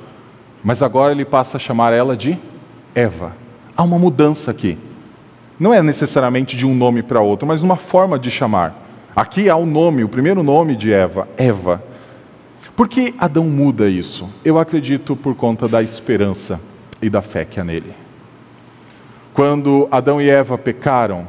Mas 0.62 0.82
agora 0.82 1.12
ele 1.12 1.24
passa 1.24 1.56
a 1.56 1.60
chamar 1.60 1.94
ela 1.94 2.14
de 2.14 2.38
Eva. 2.94 3.34
Há 3.74 3.82
uma 3.82 3.98
mudança 3.98 4.50
aqui. 4.50 4.76
Não 5.58 5.72
é 5.72 5.82
necessariamente 5.82 6.54
de 6.54 6.66
um 6.66 6.74
nome 6.74 7.02
para 7.02 7.22
outro, 7.22 7.48
mas 7.48 7.62
uma 7.62 7.76
forma 7.76 8.18
de 8.18 8.30
chamar. 8.30 8.74
Aqui 9.16 9.48
há 9.48 9.56
o 9.56 9.62
um 9.62 9.66
nome, 9.66 10.04
o 10.04 10.08
primeiro 10.08 10.42
nome 10.42 10.76
de 10.76 10.92
Eva, 10.92 11.26
Eva. 11.38 11.82
Por 12.76 12.86
que 12.86 13.14
Adão 13.18 13.44
muda 13.44 13.88
isso? 13.88 14.28
Eu 14.44 14.58
acredito 14.58 15.16
por 15.16 15.34
conta 15.34 15.66
da 15.66 15.82
esperança 15.82 16.60
e 17.00 17.08
da 17.08 17.22
fé 17.22 17.46
que 17.46 17.58
há 17.58 17.64
nele. 17.64 17.94
Quando 19.32 19.88
Adão 19.90 20.20
e 20.20 20.28
Eva 20.28 20.58
pecaram, 20.58 21.26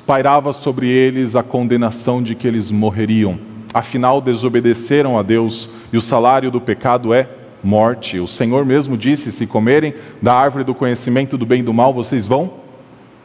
pairava 0.00 0.52
sobre 0.52 0.88
eles 0.88 1.36
a 1.36 1.42
condenação 1.42 2.22
de 2.22 2.34
que 2.34 2.46
eles 2.46 2.70
morreriam 2.70 3.38
afinal 3.72 4.20
desobedeceram 4.20 5.18
a 5.18 5.22
Deus 5.22 5.68
e 5.92 5.96
o 5.96 6.02
salário 6.02 6.50
do 6.50 6.60
pecado 6.60 7.12
é 7.12 7.28
morte. 7.62 8.18
O 8.18 8.26
Senhor 8.26 8.64
mesmo 8.64 8.96
disse: 8.96 9.32
se 9.32 9.46
comerem 9.46 9.94
da 10.20 10.34
árvore 10.34 10.64
do 10.64 10.74
conhecimento 10.74 11.36
do 11.36 11.46
bem 11.46 11.60
e 11.60 11.64
do 11.64 11.74
mal, 11.74 11.92
vocês 11.92 12.26
vão 12.26 12.52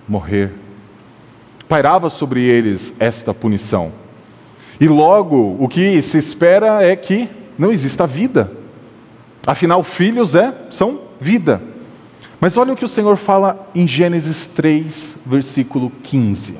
morrer. 0.07 0.51
Pairava 1.67 2.09
sobre 2.09 2.43
eles 2.43 2.93
esta 2.99 3.33
punição. 3.33 3.91
E 4.79 4.87
logo 4.87 5.55
o 5.59 5.67
que 5.67 6.01
se 6.01 6.17
espera 6.17 6.83
é 6.83 6.95
que 6.95 7.29
não 7.57 7.71
exista 7.71 8.05
vida. 8.05 8.51
Afinal, 9.45 9.83
filhos 9.83 10.35
é, 10.35 10.53
são 10.69 11.01
vida. 11.19 11.61
Mas 12.43 12.57
olha 12.57 12.73
o 12.73 12.75
que 12.75 12.83
o 12.83 12.89
Senhor 12.89 13.15
fala 13.15 13.69
em 13.73 13.87
Gênesis 13.87 14.45
3, 14.47 15.19
versículo 15.25 15.89
15. 16.03 16.57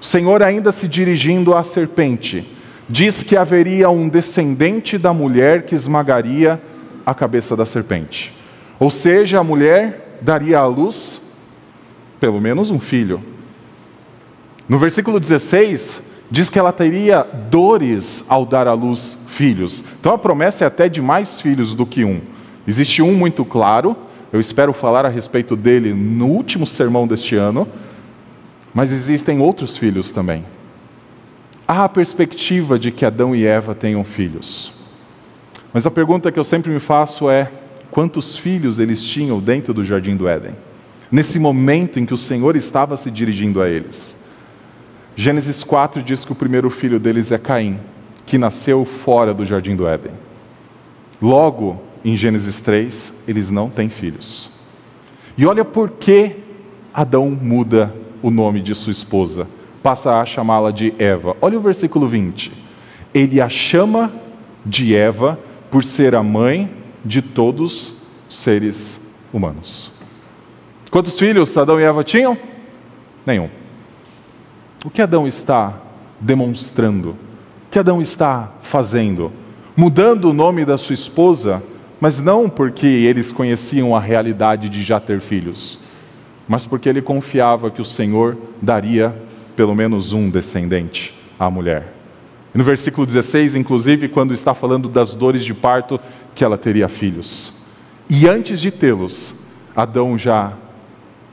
O 0.00 0.04
Senhor, 0.06 0.42
ainda 0.42 0.72
se 0.72 0.88
dirigindo 0.88 1.54
à 1.54 1.62
serpente, 1.62 2.50
diz 2.88 3.22
que 3.22 3.36
haveria 3.36 3.90
um 3.90 4.08
descendente 4.08 4.96
da 4.96 5.12
mulher 5.12 5.66
que 5.66 5.74
esmagaria 5.74 6.58
a 7.04 7.12
cabeça 7.12 7.54
da 7.54 7.66
serpente. 7.66 8.34
Ou 8.78 8.90
seja, 8.90 9.38
a 9.38 9.44
mulher 9.44 10.18
daria 10.22 10.58
à 10.58 10.66
luz 10.66 11.20
pelo 12.18 12.40
menos 12.40 12.70
um 12.70 12.80
filho. 12.80 13.22
No 14.66 14.78
versículo 14.78 15.20
16, 15.20 16.00
diz 16.30 16.48
que 16.48 16.58
ela 16.58 16.72
teria 16.72 17.26
dores 17.50 18.24
ao 18.26 18.46
dar 18.46 18.66
à 18.66 18.72
luz 18.72 19.18
filhos. 19.26 19.84
Então 20.00 20.14
a 20.14 20.18
promessa 20.18 20.64
é 20.64 20.66
até 20.66 20.88
de 20.88 21.02
mais 21.02 21.38
filhos 21.38 21.74
do 21.74 21.84
que 21.84 22.06
um. 22.06 22.22
Existe 22.66 23.02
um 23.02 23.12
muito 23.12 23.44
claro, 23.44 23.94
eu 24.32 24.40
espero 24.40 24.72
falar 24.72 25.04
a 25.04 25.08
respeito 25.08 25.56
dele 25.56 25.92
no 25.92 26.26
último 26.26 26.66
sermão 26.66 27.06
deste 27.06 27.34
ano, 27.34 27.66
mas 28.72 28.92
existem 28.92 29.40
outros 29.40 29.76
filhos 29.76 30.12
também. 30.12 30.44
Há 31.66 31.84
a 31.84 31.88
perspectiva 31.88 32.78
de 32.78 32.90
que 32.90 33.04
Adão 33.04 33.34
e 33.34 33.46
Eva 33.46 33.74
tenham 33.74 34.04
filhos. 34.04 34.72
Mas 35.72 35.86
a 35.86 35.90
pergunta 35.90 36.30
que 36.30 36.38
eu 36.38 36.44
sempre 36.44 36.70
me 36.70 36.80
faço 36.80 37.30
é: 37.30 37.50
quantos 37.90 38.36
filhos 38.36 38.78
eles 38.78 39.02
tinham 39.02 39.40
dentro 39.40 39.74
do 39.74 39.84
jardim 39.84 40.16
do 40.16 40.28
Éden? 40.28 40.54
Nesse 41.10 41.38
momento 41.38 41.98
em 41.98 42.06
que 42.06 42.14
o 42.14 42.16
Senhor 42.16 42.54
estava 42.54 42.96
se 42.96 43.10
dirigindo 43.10 43.60
a 43.60 43.68
eles. 43.68 44.16
Gênesis 45.16 45.64
4 45.64 46.02
diz 46.02 46.24
que 46.24 46.32
o 46.32 46.36
primeiro 46.36 46.70
filho 46.70 47.00
deles 47.00 47.32
é 47.32 47.38
Caim, 47.38 47.80
que 48.24 48.38
nasceu 48.38 48.84
fora 48.84 49.34
do 49.34 49.44
jardim 49.44 49.74
do 49.74 49.86
Éden. 49.88 50.12
Logo, 51.20 51.82
em 52.04 52.16
Gênesis 52.16 52.60
3, 52.60 53.12
eles 53.28 53.50
não 53.50 53.68
têm 53.68 53.88
filhos. 53.88 54.50
E 55.36 55.46
olha 55.46 55.64
por 55.64 55.90
que 55.90 56.36
Adão 56.92 57.30
muda 57.30 57.94
o 58.22 58.30
nome 58.30 58.60
de 58.60 58.74
sua 58.74 58.92
esposa, 58.92 59.46
passa 59.82 60.20
a 60.20 60.26
chamá-la 60.26 60.70
de 60.70 60.92
Eva. 60.98 61.36
Olha 61.40 61.58
o 61.58 61.60
versículo 61.60 62.06
20. 62.06 62.52
Ele 63.14 63.40
a 63.40 63.48
chama 63.48 64.12
de 64.64 64.94
Eva 64.94 65.38
por 65.70 65.84
ser 65.84 66.14
a 66.14 66.22
mãe 66.22 66.70
de 67.04 67.22
todos 67.22 68.02
os 68.28 68.36
seres 68.36 69.00
humanos. 69.32 69.90
Quantos 70.90 71.18
filhos 71.18 71.56
Adão 71.56 71.80
e 71.80 71.84
Eva 71.84 72.02
tinham? 72.02 72.36
Nenhum. 73.24 73.48
O 74.84 74.90
que 74.90 75.02
Adão 75.02 75.26
está 75.26 75.74
demonstrando? 76.20 77.10
O 77.10 77.70
que 77.70 77.78
Adão 77.78 78.02
está 78.02 78.52
fazendo? 78.62 79.32
Mudando 79.76 80.30
o 80.30 80.32
nome 80.32 80.64
da 80.64 80.76
sua 80.76 80.94
esposa, 80.94 81.62
mas 82.00 82.18
não 82.18 82.48
porque 82.48 82.86
eles 82.86 83.30
conheciam 83.30 83.94
a 83.94 84.00
realidade 84.00 84.68
de 84.68 84.82
já 84.82 84.98
ter 84.98 85.20
filhos, 85.20 85.78
mas 86.48 86.66
porque 86.66 86.88
ele 86.88 87.02
confiava 87.02 87.70
que 87.70 87.80
o 87.80 87.84
Senhor 87.84 88.36
daria 88.60 89.14
pelo 89.54 89.74
menos 89.74 90.12
um 90.12 90.30
descendente 90.30 91.14
à 91.38 91.50
mulher. 91.50 91.94
E 92.54 92.58
no 92.58 92.64
versículo 92.64 93.06
16, 93.06 93.54
inclusive, 93.54 94.08
quando 94.08 94.34
está 94.34 94.54
falando 94.54 94.88
das 94.88 95.14
dores 95.14 95.44
de 95.44 95.54
parto, 95.54 96.00
que 96.34 96.42
ela 96.42 96.58
teria 96.58 96.88
filhos. 96.88 97.52
E 98.08 98.26
antes 98.26 98.60
de 98.60 98.70
tê-los, 98.70 99.34
Adão 99.76 100.18
já 100.18 100.54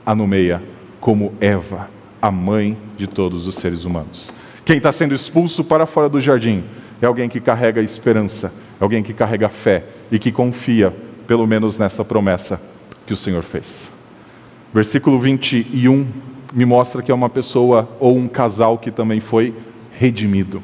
a 0.06 0.14
nomeia 0.14 0.62
como 1.00 1.34
Eva, 1.40 1.90
a 2.22 2.30
mãe 2.30 2.78
de 2.98 3.08
todos 3.08 3.48
os 3.48 3.56
seres 3.56 3.84
humanos. 3.84 4.32
Quem 4.64 4.78
está 4.78 4.92
sendo 4.92 5.16
expulso 5.16 5.64
para 5.64 5.86
fora 5.86 6.10
do 6.10 6.22
jardim 6.22 6.64
é 7.02 7.06
alguém 7.06 7.30
que 7.30 7.40
carrega 7.40 7.82
esperança, 7.82 8.48
é 8.48 8.58
alguém 8.80 9.04
que 9.04 9.14
carrega 9.14 9.50
fé 9.50 9.86
e 10.12 10.20
que 10.20 10.32
confia, 10.32 10.94
pelo 11.26 11.46
menos 11.46 11.78
nessa 11.78 12.04
promessa 12.04 12.62
que 13.06 13.14
o 13.14 13.18
Senhor 13.18 13.44
fez. 13.44 13.90
Versículo 14.74 15.20
21 15.20 16.08
me 16.54 16.66
mostra 16.66 17.02
que 17.02 17.12
é 17.12 17.16
uma 17.16 17.30
pessoa 17.30 17.90
ou 18.00 18.16
um 18.16 18.28
casal 18.28 18.78
que 18.78 18.92
também 18.92 19.20
foi 19.20 19.54
redimido 19.92 20.62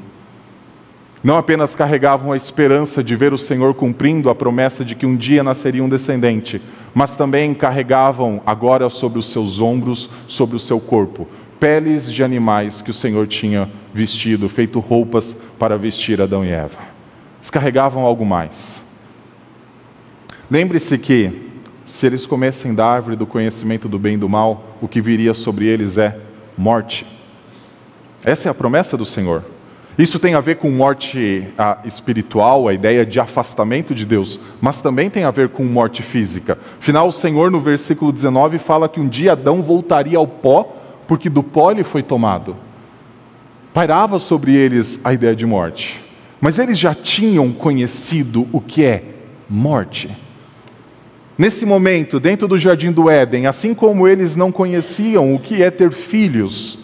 não 1.23 1.37
apenas 1.37 1.73
carregavam 1.73 2.33
a 2.33 2.37
esperança 2.37 3.01
de 3.01 3.15
ver 3.15 3.31
o 3.31 3.37
Senhor 3.37 3.73
cumprindo 3.73 4.29
a 4.29 4.35
promessa 4.35 4.83
de 4.83 4.93
que 4.93 5.05
um 5.05 5.15
dia 5.15 5.41
nasceria 5.41 5.81
um 5.81 5.87
descendente, 5.87 6.61
mas 6.93 7.15
também 7.15 7.53
carregavam 7.53 8.41
agora 8.45 8.89
sobre 8.89 9.19
os 9.19 9.29
seus 9.29 9.61
ombros, 9.61 10.09
sobre 10.27 10.57
o 10.57 10.59
seu 10.59 10.81
corpo, 10.81 11.25
peles 11.61 12.11
de 12.11 12.25
animais 12.25 12.81
que 12.81 12.91
o 12.91 12.93
Senhor 12.93 13.25
tinha 13.25 13.69
vestido, 13.93 14.49
feito 14.49 14.81
roupas 14.81 15.33
para 15.57 15.77
vestir 15.77 16.21
Adão 16.21 16.43
e 16.43 16.49
Eva. 16.49 16.92
Eles 17.43 17.49
carregavam 17.49 18.03
algo 18.03 18.25
mais. 18.25 18.81
Lembre-se 20.49 20.97
que, 20.97 21.51
se 21.85 22.05
eles 22.07 22.25
comessem 22.25 22.73
da 22.73 22.85
árvore 22.85 23.17
do 23.17 23.25
conhecimento 23.25 23.89
do 23.89 23.99
bem 23.99 24.13
e 24.13 24.17
do 24.17 24.29
mal, 24.29 24.77
o 24.81 24.87
que 24.87 25.01
viria 25.01 25.33
sobre 25.33 25.65
eles 25.65 25.97
é 25.97 26.17
morte. 26.57 27.05
Essa 28.23 28.47
é 28.47 28.49
a 28.49 28.53
promessa 28.53 28.95
do 28.95 29.03
Senhor. 29.03 29.43
Isso 29.97 30.19
tem 30.19 30.35
a 30.35 30.39
ver 30.39 30.55
com 30.55 30.71
morte 30.71 31.45
ah, 31.57 31.79
espiritual, 31.83 32.69
a 32.69 32.73
ideia 32.73 33.05
de 33.05 33.19
afastamento 33.19 33.93
de 33.93 34.05
Deus, 34.05 34.39
mas 34.61 34.79
também 34.79 35.09
tem 35.09 35.25
a 35.25 35.31
ver 35.31 35.49
com 35.49 35.65
morte 35.65 36.01
física. 36.01 36.57
Afinal, 36.79 37.09
o 37.09 37.11
Senhor, 37.11 37.51
no 37.51 37.59
versículo 37.59 38.13
19, 38.13 38.57
fala 38.57 38.87
que 38.87 39.01
um 39.01 39.07
dia 39.09 39.33
Adão 39.33 39.61
voltaria 39.61 40.17
ao 40.17 40.25
pó, 40.25 40.77
porque 41.05 41.29
do 41.29 41.43
pó 41.43 41.71
ele 41.71 41.83
foi 41.83 42.03
tomado. 42.03 42.55
Pairava 43.73 44.17
sobre 44.17 44.55
eles 44.55 45.01
a 45.03 45.11
ideia 45.11 45.35
de 45.35 45.45
morte, 45.45 46.02
mas 46.43 46.59
eles 46.59 46.77
já 46.77 46.93
tinham 46.93 47.53
conhecido 47.53 48.45
o 48.51 48.59
que 48.59 48.83
é 48.83 49.01
morte. 49.49 50.13
Nesse 51.37 51.65
momento, 51.65 52.19
dentro 52.19 52.49
do 52.49 52.57
jardim 52.57 52.91
do 52.91 53.09
Éden, 53.09 53.47
assim 53.47 53.73
como 53.73 54.05
eles 54.09 54.35
não 54.35 54.51
conheciam 54.51 55.33
o 55.33 55.39
que 55.39 55.63
é 55.63 55.71
ter 55.71 55.93
filhos, 55.93 56.79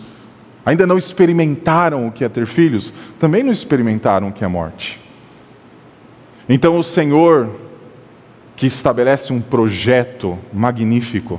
ainda 0.65 0.87
não 0.87 0.97
experimentaram 0.97 2.07
o 2.07 2.11
que 2.11 2.23
é 2.23 2.29
ter 2.29 2.47
filhos, 2.47 2.93
também 3.19 3.43
não 3.43 3.51
experimentaram 3.51 4.29
o 4.29 4.31
que 4.31 4.45
é 4.45 4.47
morte. 4.47 4.97
Então 6.47 6.77
o 6.77 6.83
Senhor, 6.83 7.53
que 8.55 8.65
estabelece 8.65 9.33
um 9.33 9.41
projeto 9.41 10.39
magnífico, 10.53 11.37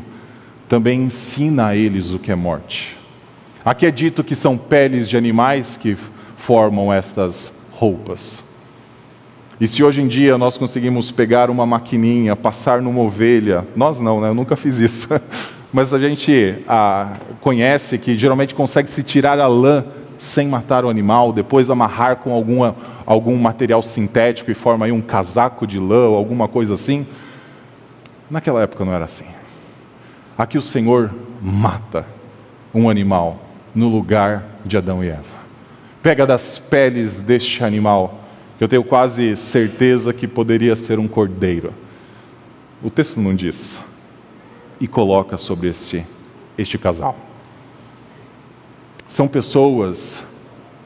também 0.68 1.04
ensina 1.04 1.68
a 1.68 1.74
eles 1.74 2.10
o 2.10 2.18
que 2.18 2.30
é 2.30 2.34
morte. 2.34 2.98
Aqui 3.64 3.86
é 3.86 3.90
dito 3.90 4.22
que 4.22 4.34
são 4.34 4.58
peles 4.58 5.08
de 5.08 5.16
animais 5.16 5.78
que 5.78 5.96
formam 6.36 6.92
estas 6.92 7.58
roupas. 7.80 8.44
E 9.58 9.66
se 9.66 9.82
hoje 9.82 10.02
em 10.02 10.06
dia 10.06 10.36
nós 10.36 10.58
conseguimos 10.58 11.10
pegar 11.10 11.48
uma 11.48 11.64
maquininha, 11.64 12.36
passar 12.36 12.82
numa 12.82 13.00
ovelha, 13.00 13.66
nós 13.74 13.98
não, 14.00 14.20
né? 14.20 14.28
Eu 14.28 14.34
nunca 14.34 14.54
fiz 14.54 14.78
isso. 14.78 15.08
mas 15.72 15.94
a 15.94 15.98
gente 15.98 16.62
ah, 16.68 17.14
conhece 17.40 17.96
que 17.96 18.18
geralmente 18.18 18.54
consegue 18.54 18.90
se 18.90 19.02
tirar 19.02 19.38
a 19.38 19.46
lã 19.46 19.82
sem 20.18 20.46
matar 20.46 20.84
o 20.84 20.90
animal, 20.90 21.32
depois 21.32 21.70
amarrar 21.70 22.16
com 22.16 22.34
alguma, 22.34 22.76
algum 23.06 23.34
material 23.38 23.82
sintético 23.82 24.50
e 24.50 24.54
forma 24.54 24.84
aí 24.84 24.92
um 24.92 25.00
casaco 25.00 25.66
de 25.66 25.78
lã 25.78 26.08
ou 26.08 26.16
alguma 26.16 26.46
coisa 26.46 26.74
assim. 26.74 27.06
Naquela 28.30 28.62
época 28.62 28.84
não 28.84 28.92
era 28.92 29.06
assim. 29.06 29.24
Aqui 30.36 30.58
o 30.58 30.62
Senhor 30.62 31.10
mata 31.40 32.04
um 32.74 32.90
animal 32.90 33.38
no 33.74 33.88
lugar 33.88 34.44
de 34.66 34.76
Adão 34.76 35.02
e 35.02 35.08
Eva. 35.08 35.39
Pega 36.02 36.26
das 36.26 36.58
peles 36.58 37.20
deste 37.20 37.62
animal, 37.62 38.20
que 38.56 38.64
eu 38.64 38.68
tenho 38.68 38.82
quase 38.84 39.36
certeza 39.36 40.12
que 40.12 40.26
poderia 40.26 40.74
ser 40.74 40.98
um 40.98 41.06
cordeiro. 41.06 41.74
O 42.82 42.88
texto 42.88 43.20
não 43.20 43.34
diz 43.34 43.78
e 44.80 44.88
coloca 44.88 45.36
sobre 45.36 45.68
este, 45.68 46.06
este 46.56 46.78
casal. 46.78 47.16
São 49.06 49.28
pessoas 49.28 50.24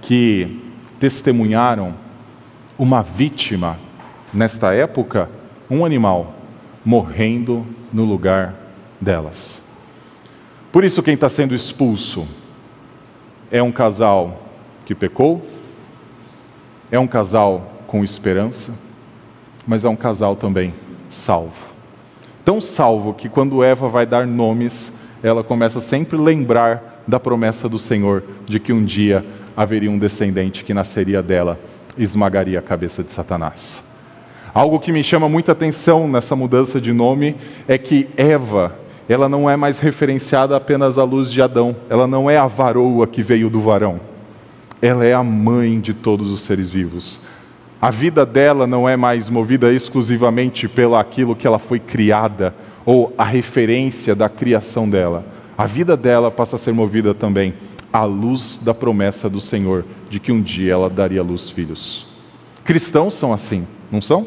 que 0.03 0.61
testemunharam 0.99 1.95
uma 2.77 3.03
vítima, 3.03 3.79
nesta 4.33 4.75
época, 4.75 5.31
um 5.71 5.85
animal, 5.85 6.35
morrendo 6.85 7.65
no 7.93 8.05
lugar 8.05 8.55
delas. 9.01 9.63
Por 10.73 10.83
isso, 10.83 11.03
quem 11.03 11.15
está 11.15 11.29
sendo 11.29 11.55
expulso 11.55 12.27
é 13.51 13.63
um 13.63 13.71
casal 13.71 14.44
que 14.85 14.95
pecou, 14.95 15.45
é 16.91 16.99
um 16.99 17.07
casal 17.07 17.73
com 17.87 18.05
esperança, 18.05 18.73
mas 19.67 19.85
é 19.85 19.89
um 19.89 19.97
casal 19.97 20.37
também 20.37 20.75
salvo. 21.09 21.73
Tão 22.45 22.61
salvo 22.61 23.15
que 23.15 23.29
quando 23.29 23.65
Eva 23.65 23.89
vai 23.89 24.05
dar 24.05 24.27
nomes, 24.27 24.93
ela 25.23 25.43
começa 25.43 25.81
sempre 25.81 26.19
a 26.19 26.21
lembrar 26.21 27.03
da 27.07 27.19
promessa 27.19 27.69
do 27.69 27.79
Senhor 27.79 28.23
de 28.47 28.61
que 28.61 28.73
um 28.73 28.85
dia 28.85 29.25
haveria 29.57 29.91
um 29.91 29.99
descendente 29.99 30.65
que 30.65 30.75
nasceria 30.75 31.23
dela 31.23 31.59
esmagaria 31.97 32.59
a 32.59 32.63
cabeça 32.63 33.03
de 33.03 33.13
Satanás. 33.13 33.83
Algo 34.53 34.79
que 34.79 34.93
me 34.93 35.03
chama 35.03 35.29
muita 35.29 35.53
atenção 35.53 36.07
nessa 36.07 36.37
mudança 36.37 36.81
de 36.81 36.93
nome 36.93 37.37
é 37.67 37.77
que 37.79 38.09
Eva, 38.17 38.77
ela 39.09 39.29
não 39.29 39.49
é 39.49 39.57
mais 39.57 39.79
referenciada 39.79 40.57
apenas 40.57 40.99
à 40.99 41.05
luz 41.05 41.31
de 41.31 41.43
Adão, 41.43 41.75
ela 41.89 42.07
não 42.07 42.31
é 42.31 42.37
a 42.37 42.47
varoa 42.47 43.07
que 43.07 43.23
veio 43.23 43.51
do 43.51 43.61
varão, 43.61 44.01
ela 44.85 45.03
é 45.03 45.15
a 45.15 45.23
mãe 45.23 45.81
de 45.81 45.95
todos 45.95 46.31
os 46.31 46.43
seres 46.43 46.69
vivos. 46.69 47.21
A 47.81 47.91
vida 47.91 48.27
dela 48.27 48.67
não 48.67 48.87
é 48.87 48.99
mais 48.99 49.31
movida 49.31 49.73
exclusivamente 49.73 50.69
pelo 50.69 50.95
aquilo 50.95 51.35
que 51.35 51.47
ela 51.47 51.59
foi 51.59 51.81
criada 51.81 52.55
ou 52.85 53.11
a 53.17 53.25
referência 53.25 54.15
da 54.15 54.29
criação 54.29 54.87
dela. 54.87 55.25
A 55.57 55.65
vida 55.65 55.97
dela 55.97 56.31
passa 56.31 56.57
a 56.57 56.59
ser 56.59 56.75
movida 56.75 57.15
também 57.15 57.55
à 57.91 58.05
luz 58.05 58.61
da 58.63 58.75
promessa 58.75 59.27
do 59.27 59.41
Senhor 59.41 59.87
de 60.11 60.21
que 60.21 60.31
um 60.31 60.43
dia 60.43 60.75
ela 60.75 60.91
daria 60.91 61.23
luz 61.23 61.49
filhos. 61.49 62.07
Cristãos 62.63 63.15
são 63.15 63.33
assim, 63.33 63.67
não 63.91 64.03
são? 64.03 64.27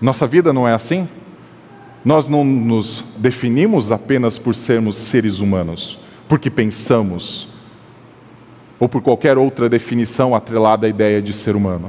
Nossa 0.00 0.28
vida 0.28 0.52
não 0.52 0.68
é 0.68 0.74
assim? 0.74 1.08
Nós 2.04 2.28
não 2.28 2.44
nos 2.44 3.04
definimos 3.16 3.90
apenas 3.90 4.38
por 4.38 4.54
sermos 4.54 4.96
seres 4.96 5.40
humanos, 5.40 5.98
porque 6.28 6.48
pensamos, 6.48 7.48
ou 8.82 8.88
por 8.88 9.00
qualquer 9.00 9.38
outra 9.38 9.68
definição 9.68 10.34
atrelada 10.34 10.88
à 10.88 10.90
ideia 10.90 11.22
de 11.22 11.32
ser 11.32 11.54
humano. 11.54 11.88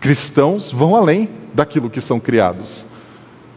Cristãos 0.00 0.72
vão 0.72 0.96
além 0.96 1.30
daquilo 1.54 1.88
que 1.88 2.00
são 2.00 2.18
criados. 2.18 2.86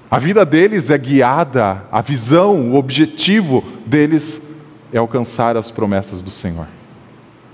A 0.08 0.19
vida 0.19 0.45
deles 0.45 0.91
é 0.91 0.97
guiada, 0.99 1.84
a 1.91 1.99
visão, 1.99 2.69
o 2.69 2.75
objetivo 2.75 3.63
deles 3.88 4.39
é 4.93 4.99
alcançar 4.99 5.58
as 5.58 5.71
promessas 5.71 6.21
do 6.21 6.29
Senhor. 6.29 6.67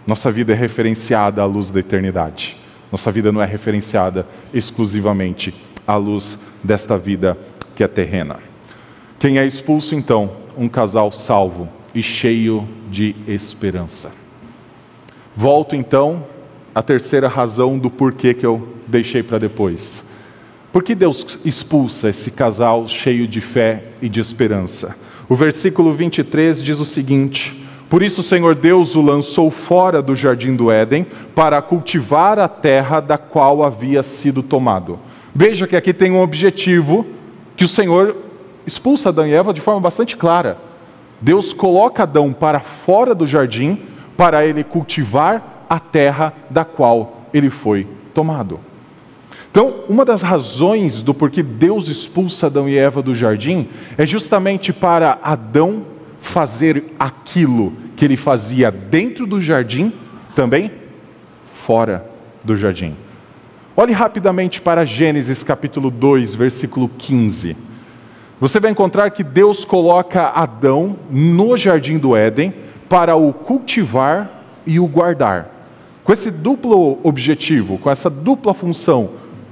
Nossa 0.05 0.29
vida 0.29 0.51
é 0.51 0.55
referenciada 0.55 1.41
à 1.41 1.45
luz 1.45 1.69
da 1.69 1.79
eternidade. 1.79 2.57
Nossa 2.91 3.09
vida 3.09 3.31
não 3.31 3.41
é 3.41 3.45
referenciada 3.45 4.27
exclusivamente 4.53 5.55
à 5.87 5.95
luz 5.95 6.37
desta 6.61 6.97
vida 6.97 7.37
que 7.73 7.85
é 7.85 7.87
terrena. 7.87 8.39
Quem 9.17 9.39
é 9.39 9.45
expulso, 9.45 9.95
então? 9.95 10.29
Um 10.57 10.67
casal 10.67 11.09
salvo 11.13 11.69
e 11.93 12.03
cheio 12.03 12.67
de 12.91 13.15
esperança. 13.25 14.24
Volto 15.35 15.75
então 15.75 16.23
à 16.73 16.81
terceira 16.81 17.27
razão 17.27 17.77
do 17.77 17.89
porquê 17.89 18.33
que 18.33 18.45
eu 18.45 18.69
deixei 18.87 19.21
para 19.21 19.37
depois. 19.37 20.05
Por 20.71 20.81
que 20.81 20.95
Deus 20.95 21.39
expulsa 21.43 22.09
esse 22.09 22.31
casal 22.31 22.87
cheio 22.87 23.27
de 23.27 23.41
fé 23.41 23.83
e 24.01 24.07
de 24.07 24.21
esperança? 24.21 24.95
O 25.27 25.35
versículo 25.35 25.93
23 25.93 26.63
diz 26.63 26.79
o 26.79 26.85
seguinte: 26.85 27.65
Por 27.89 28.01
isso 28.01 28.21
o 28.21 28.23
Senhor 28.23 28.55
Deus 28.55 28.95
o 28.95 29.01
lançou 29.01 29.51
fora 29.51 30.01
do 30.01 30.15
jardim 30.15 30.55
do 30.55 30.71
Éden 30.71 31.05
para 31.33 31.61
cultivar 31.61 32.39
a 32.39 32.47
terra 32.47 33.01
da 33.01 33.17
qual 33.17 33.61
havia 33.61 34.03
sido 34.03 34.41
tomado. 34.41 34.99
Veja 35.33 35.67
que 35.67 35.75
aqui 35.75 35.93
tem 35.93 36.11
um 36.11 36.21
objetivo 36.21 37.05
que 37.57 37.65
o 37.65 37.69
Senhor 37.69 38.15
expulsa 38.65 39.09
Adão 39.09 39.27
e 39.27 39.33
Eva 39.33 39.53
de 39.53 39.59
forma 39.59 39.81
bastante 39.81 40.15
clara. 40.15 40.57
Deus 41.19 41.51
coloca 41.51 42.03
Adão 42.03 42.31
para 42.31 42.61
fora 42.61 43.13
do 43.13 43.27
jardim 43.27 43.79
para 44.17 44.45
ele 44.45 44.63
cultivar 44.63 45.65
a 45.69 45.79
terra 45.79 46.33
da 46.49 46.63
qual 46.63 47.21
ele 47.33 47.49
foi 47.49 47.87
tomado. 48.13 48.59
Então, 49.51 49.85
uma 49.87 50.03
das 50.03 50.21
razões 50.21 51.01
do 51.01 51.13
porquê 51.13 51.41
Deus 51.41 51.87
expulsa 51.87 52.47
Adão 52.47 52.67
e 52.67 52.77
Eva 52.77 53.01
do 53.01 53.15
jardim 53.15 53.69
é 53.97 54.05
justamente 54.05 54.73
para 54.73 55.17
Adão 55.23 55.85
fazer 56.19 56.93
aquilo 56.99 57.71
que 57.95 58.03
ele 58.03 58.17
fazia 58.17 58.69
dentro 58.69 59.25
do 59.25 59.39
jardim, 59.39 59.93
também 60.35 60.71
fora 61.47 62.05
do 62.43 62.57
jardim. 62.57 62.95
Olhe 63.77 63.93
rapidamente 63.93 64.59
para 64.59 64.85
Gênesis 64.85 65.43
capítulo 65.43 65.89
2, 65.89 66.35
versículo 66.35 66.89
15. 66.97 67.55
Você 68.39 68.59
vai 68.59 68.71
encontrar 68.71 69.09
que 69.11 69.23
Deus 69.23 69.63
coloca 69.63 70.27
Adão 70.27 70.97
no 71.09 71.55
jardim 71.55 71.97
do 71.97 72.15
Éden 72.15 72.53
para 72.89 73.15
o 73.15 73.33
cultivar 73.33 74.29
e 74.65 74.79
o 74.79 74.87
guardar. 74.87 75.49
Com 76.03 76.13
esse 76.13 76.29
duplo 76.29 76.99
objetivo, 77.03 77.77
com 77.77 77.89
essa 77.89 78.09
dupla 78.09 78.53
função, 78.53 79.11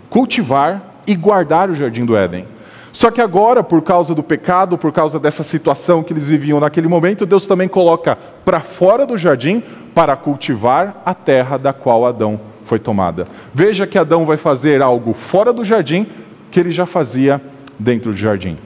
cultivar 0.09 1.01
e 1.07 1.15
guardar 1.15 1.69
o 1.69 1.75
jardim 1.75 2.05
do 2.05 2.15
Éden. 2.15 2.45
Só 2.91 3.09
que 3.09 3.19
agora, 3.19 3.63
por 3.63 3.81
causa 3.81 4.13
do 4.13 4.21
pecado, 4.21 4.77
por 4.77 4.91
causa 4.91 5.19
dessa 5.19 5.41
situação 5.41 6.03
que 6.03 6.13
eles 6.13 6.29
viviam 6.29 6.59
naquele 6.59 6.87
momento, 6.87 7.25
Deus 7.25 7.47
também 7.47 7.67
coloca 7.67 8.15
para 8.45 8.59
fora 8.59 9.05
do 9.05 9.17
jardim 9.17 9.63
para 9.95 10.15
cultivar 10.15 11.01
a 11.03 11.13
terra 11.15 11.57
da 11.57 11.73
qual 11.73 12.05
Adão 12.05 12.39
foi 12.65 12.77
tomada. 12.77 13.27
Veja 13.51 13.87
que 13.87 13.97
Adão 13.97 14.25
vai 14.25 14.37
fazer 14.37 14.81
algo 14.81 15.13
fora 15.13 15.51
do 15.51 15.65
jardim 15.65 16.05
que 16.51 16.59
ele 16.59 16.71
já 16.71 16.85
fazia 16.85 17.41
dentro 17.79 18.11
do 18.11 18.17
jardim. 18.17 18.57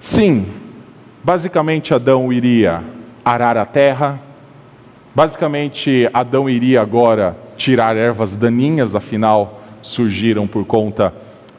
Sim, 0.00 0.46
basicamente 1.24 1.92
Adão 1.92 2.32
iria 2.32 2.82
arar 3.24 3.56
a 3.56 3.64
terra, 3.64 4.20
basicamente 5.14 6.08
Adão 6.12 6.48
iria 6.48 6.80
agora 6.80 7.36
tirar 7.56 7.96
ervas 7.96 8.34
daninhas, 8.34 8.94
afinal 8.94 9.60
surgiram 9.82 10.46
por 10.46 10.64
conta 10.64 11.12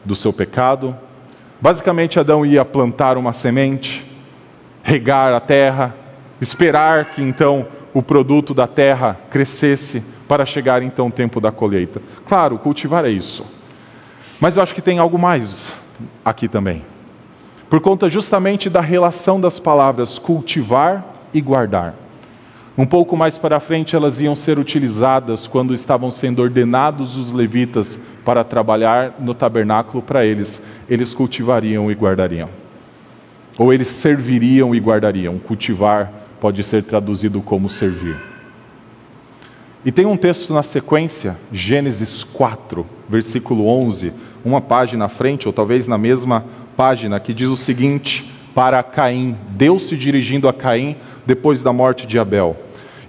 do 0.04 0.14
seu 0.14 0.32
pecado. 0.32 0.96
Basicamente, 1.60 2.20
Adão 2.20 2.44
ia 2.44 2.64
plantar 2.64 3.16
uma 3.16 3.32
semente, 3.32 4.04
regar 4.82 5.32
a 5.32 5.40
terra, 5.40 5.94
esperar 6.40 7.06
que 7.12 7.22
então 7.22 7.66
o 7.92 8.02
produto 8.02 8.52
da 8.52 8.66
terra 8.66 9.18
crescesse 9.30 10.02
para 10.28 10.44
chegar 10.44 10.82
então 10.82 11.06
o 11.06 11.10
tempo 11.10 11.40
da 11.40 11.52
colheita. 11.52 12.02
Claro, 12.26 12.58
cultivar 12.58 13.04
é 13.04 13.10
isso. 13.10 13.46
Mas 14.40 14.56
eu 14.56 14.62
acho 14.62 14.74
que 14.74 14.82
tem 14.82 14.98
algo 14.98 15.18
mais 15.18 15.72
aqui 16.24 16.48
também. 16.48 16.84
Por 17.70 17.80
conta 17.80 18.08
justamente 18.08 18.68
da 18.68 18.80
relação 18.80 19.40
das 19.40 19.58
palavras 19.58 20.18
cultivar 20.18 21.13
e 21.34 21.40
guardar. 21.40 21.94
Um 22.76 22.84
pouco 22.84 23.16
mais 23.16 23.38
para 23.38 23.60
frente, 23.60 23.94
elas 23.94 24.20
iam 24.20 24.34
ser 24.34 24.58
utilizadas 24.58 25.46
quando 25.46 25.72
estavam 25.72 26.10
sendo 26.10 26.42
ordenados 26.42 27.16
os 27.16 27.30
levitas 27.30 27.98
para 28.24 28.42
trabalhar 28.42 29.14
no 29.20 29.32
tabernáculo 29.32 30.02
para 30.02 30.24
eles. 30.24 30.60
Eles 30.88 31.14
cultivariam 31.14 31.90
e 31.90 31.94
guardariam. 31.94 32.48
Ou 33.56 33.72
eles 33.72 33.88
serviriam 33.88 34.74
e 34.74 34.80
guardariam. 34.80 35.38
Cultivar 35.38 36.12
pode 36.40 36.64
ser 36.64 36.82
traduzido 36.82 37.40
como 37.40 37.70
servir. 37.70 38.16
E 39.84 39.92
tem 39.92 40.04
um 40.04 40.16
texto 40.16 40.52
na 40.52 40.64
sequência, 40.64 41.36
Gênesis 41.52 42.24
4, 42.24 42.84
versículo 43.08 43.68
11, 43.68 44.12
uma 44.44 44.60
página 44.60 45.04
à 45.04 45.08
frente, 45.08 45.46
ou 45.46 45.52
talvez 45.52 45.86
na 45.86 45.98
mesma 45.98 46.44
página, 46.76 47.20
que 47.20 47.32
diz 47.32 47.48
o 47.50 47.56
seguinte: 47.56 48.33
para 48.54 48.82
Caim, 48.82 49.36
Deus 49.50 49.82
se 49.82 49.96
dirigindo 49.96 50.48
a 50.48 50.52
Caim 50.52 50.96
depois 51.26 51.62
da 51.62 51.72
morte 51.72 52.06
de 52.06 52.18
Abel. 52.18 52.56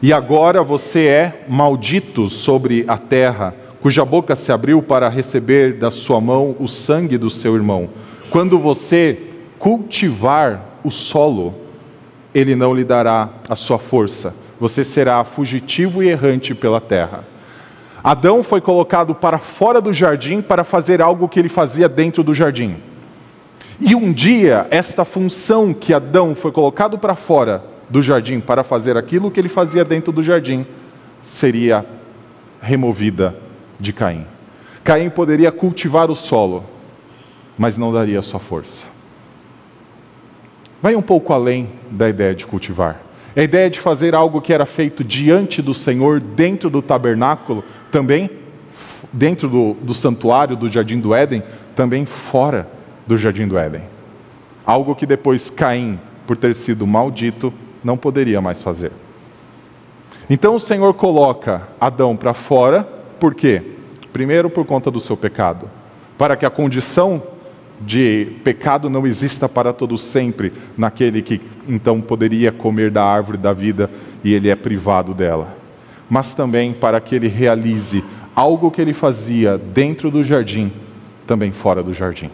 E 0.01 0.11
agora 0.11 0.63
você 0.63 1.05
é 1.05 1.45
maldito 1.47 2.29
sobre 2.29 2.83
a 2.87 2.97
terra, 2.97 3.53
cuja 3.81 4.03
boca 4.03 4.35
se 4.35 4.51
abriu 4.51 4.81
para 4.81 5.07
receber 5.07 5.73
da 5.73 5.91
sua 5.91 6.19
mão 6.19 6.55
o 6.59 6.67
sangue 6.67 7.17
do 7.17 7.29
seu 7.29 7.55
irmão. 7.55 7.89
Quando 8.29 8.57
você 8.57 9.19
cultivar 9.59 10.79
o 10.83 10.91
solo, 10.91 11.53
ele 12.33 12.55
não 12.55 12.73
lhe 12.73 12.83
dará 12.83 13.29
a 13.47 13.55
sua 13.55 13.77
força. 13.77 14.35
Você 14.59 14.83
será 14.83 15.23
fugitivo 15.23 16.03
e 16.03 16.09
errante 16.09 16.53
pela 16.53 16.81
terra. 16.81 17.23
Adão 18.03 18.43
foi 18.43 18.61
colocado 18.61 19.15
para 19.15 19.37
fora 19.37 19.81
do 19.81 19.93
jardim 19.93 20.41
para 20.41 20.63
fazer 20.63 21.01
algo 21.01 21.27
que 21.27 21.39
ele 21.39 21.49
fazia 21.49 21.89
dentro 21.89 22.23
do 22.23 22.33
jardim. 22.33 22.75
E 23.79 23.93
um 23.93 24.13
dia, 24.13 24.67
esta 24.69 25.03
função 25.03 25.73
que 25.73 25.93
Adão 25.93 26.33
foi 26.33 26.51
colocado 26.51 26.97
para 26.97 27.15
fora 27.15 27.63
do 27.89 28.01
jardim 28.01 28.39
para 28.39 28.63
fazer 28.63 28.97
aquilo 28.97 29.29
que 29.29 29.39
ele 29.39 29.49
fazia 29.49 29.83
dentro 29.83 30.11
do 30.11 30.23
jardim, 30.23 30.65
seria 31.21 31.85
removida 32.61 33.35
de 33.79 33.91
Caim. 33.91 34.25
Caim 34.83 35.09
poderia 35.09 35.51
cultivar 35.51 36.09
o 36.09 36.15
solo, 36.15 36.63
mas 37.57 37.77
não 37.77 37.91
daria 37.91 38.21
sua 38.21 38.39
força. 38.39 38.85
Vai 40.81 40.95
um 40.95 41.01
pouco 41.01 41.33
além 41.33 41.69
da 41.91 42.07
ideia 42.07 42.33
de 42.33 42.45
cultivar. 42.45 43.01
A 43.35 43.41
ideia 43.41 43.69
de 43.69 43.79
fazer 43.79 44.15
algo 44.15 44.41
que 44.41 44.53
era 44.53 44.65
feito 44.65 45.03
diante 45.03 45.61
do 45.61 45.73
Senhor, 45.73 46.21
dentro 46.21 46.69
do 46.69 46.81
tabernáculo, 46.81 47.63
também 47.91 48.29
dentro 49.11 49.49
do, 49.49 49.73
do 49.73 49.93
santuário 49.93 50.55
do 50.55 50.69
jardim 50.69 50.99
do 50.99 51.13
Éden, 51.13 51.43
também 51.75 52.05
fora 52.05 52.74
do 53.05 53.17
jardim 53.17 53.47
do 53.47 53.57
Éden. 53.57 53.83
Algo 54.65 54.95
que 54.95 55.05
depois 55.05 55.49
Caim, 55.49 55.99
por 56.25 56.35
ter 56.35 56.55
sido 56.55 56.87
maldito, 56.87 57.53
não 57.83 57.95
poderia 57.95 58.41
mais 58.41 58.61
fazer. 58.61 58.91
Então 60.29 60.55
o 60.55 60.59
Senhor 60.59 60.93
coloca 60.95 61.67
Adão 61.79 62.15
para 62.15 62.33
fora, 62.33 62.83
por 63.19 63.35
quê? 63.35 63.61
Primeiro, 64.11 64.49
por 64.49 64.65
conta 64.65 64.89
do 64.89 64.99
seu 64.99 65.15
pecado, 65.15 65.69
para 66.17 66.35
que 66.35 66.45
a 66.45 66.49
condição 66.49 67.21
de 67.81 68.27
pecado 68.43 68.89
não 68.89 69.05
exista 69.05 69.49
para 69.49 69.73
todo 69.73 69.97
sempre 69.97 70.53
naquele 70.77 71.21
que 71.21 71.41
então 71.67 71.99
poderia 72.01 72.51
comer 72.51 72.89
da 72.89 73.03
árvore 73.03 73.37
da 73.37 73.53
vida 73.53 73.89
e 74.23 74.33
ele 74.33 74.49
é 74.49 74.55
privado 74.55 75.13
dela, 75.13 75.55
mas 76.09 76.33
também 76.33 76.73
para 76.73 76.99
que 77.01 77.15
ele 77.15 77.27
realize 77.27 78.03
algo 78.35 78.71
que 78.71 78.81
ele 78.81 78.93
fazia 78.93 79.57
dentro 79.57 80.09
do 80.09 80.23
jardim, 80.23 80.71
também 81.27 81.51
fora 81.51 81.83
do 81.83 81.93
jardim. 81.93 82.29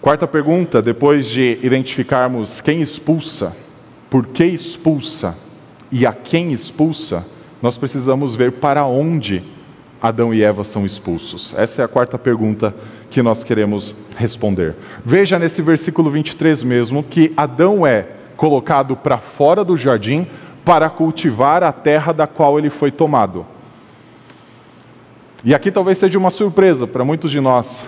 Quarta 0.00 0.26
pergunta, 0.26 0.80
depois 0.80 1.26
de 1.26 1.58
identificarmos 1.62 2.60
quem 2.62 2.80
expulsa, 2.80 3.54
por 4.08 4.26
que 4.26 4.44
expulsa 4.44 5.36
e 5.92 6.06
a 6.06 6.12
quem 6.12 6.52
expulsa, 6.52 7.26
nós 7.60 7.76
precisamos 7.76 8.34
ver 8.34 8.52
para 8.52 8.86
onde 8.86 9.42
Adão 10.00 10.32
e 10.32 10.42
Eva 10.42 10.64
são 10.64 10.86
expulsos. 10.86 11.52
Essa 11.54 11.82
é 11.82 11.84
a 11.84 11.88
quarta 11.88 12.18
pergunta 12.18 12.74
que 13.10 13.20
nós 13.20 13.44
queremos 13.44 13.94
responder. 14.16 14.74
Veja 15.04 15.38
nesse 15.38 15.60
versículo 15.60 16.10
23 16.10 16.62
mesmo 16.62 17.02
que 17.02 17.34
Adão 17.36 17.86
é 17.86 18.06
colocado 18.38 18.96
para 18.96 19.18
fora 19.18 19.62
do 19.62 19.76
jardim 19.76 20.26
para 20.64 20.88
cultivar 20.88 21.62
a 21.62 21.72
terra 21.72 22.12
da 22.12 22.26
qual 22.26 22.58
ele 22.58 22.70
foi 22.70 22.90
tomado. 22.90 23.44
E 25.44 25.54
aqui 25.54 25.70
talvez 25.70 25.98
seja 25.98 26.18
uma 26.18 26.30
surpresa 26.30 26.86
para 26.86 27.04
muitos 27.04 27.30
de 27.30 27.40
nós, 27.40 27.84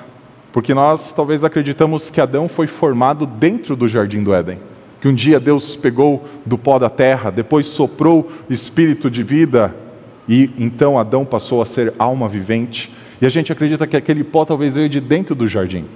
porque 0.53 0.75
nós 0.75 1.13
talvez 1.13 1.43
acreditamos 1.43 2.11
que 2.11 2.21
Adão 2.21 2.49
foi 2.49 2.67
formado 2.67 3.27
dentro 3.27 3.75
do 3.75 3.89
jardim 3.89 4.23
do 4.23 4.35
Éden. 4.35 4.59
Que 5.01 5.09
um 5.09 5.15
dia 5.15 5.41
Deus 5.41 5.75
pegou 5.75 6.25
do 6.45 6.59
pó 6.59 6.79
da 6.79 6.91
terra, 6.91 7.31
depois 7.31 7.67
soprou 7.67 8.31
espírito 8.49 9.11
de 9.11 9.23
vida 9.23 9.75
e 10.29 10.51
então 10.59 10.99
Adão 10.99 11.25
passou 11.25 11.63
a 11.63 11.67
ser 11.67 11.93
alma 11.99 12.29
vivente. 12.29 12.95
E 13.21 13.27
a 13.27 13.29
gente 13.29 13.51
acredita 13.51 13.87
que 13.87 13.97
aquele 13.97 14.23
pó 14.23 14.45
talvez 14.45 14.77
veio 14.77 14.89
de 14.89 15.01
dentro 15.01 15.35
do 15.35 15.49
jardim. 15.49 15.87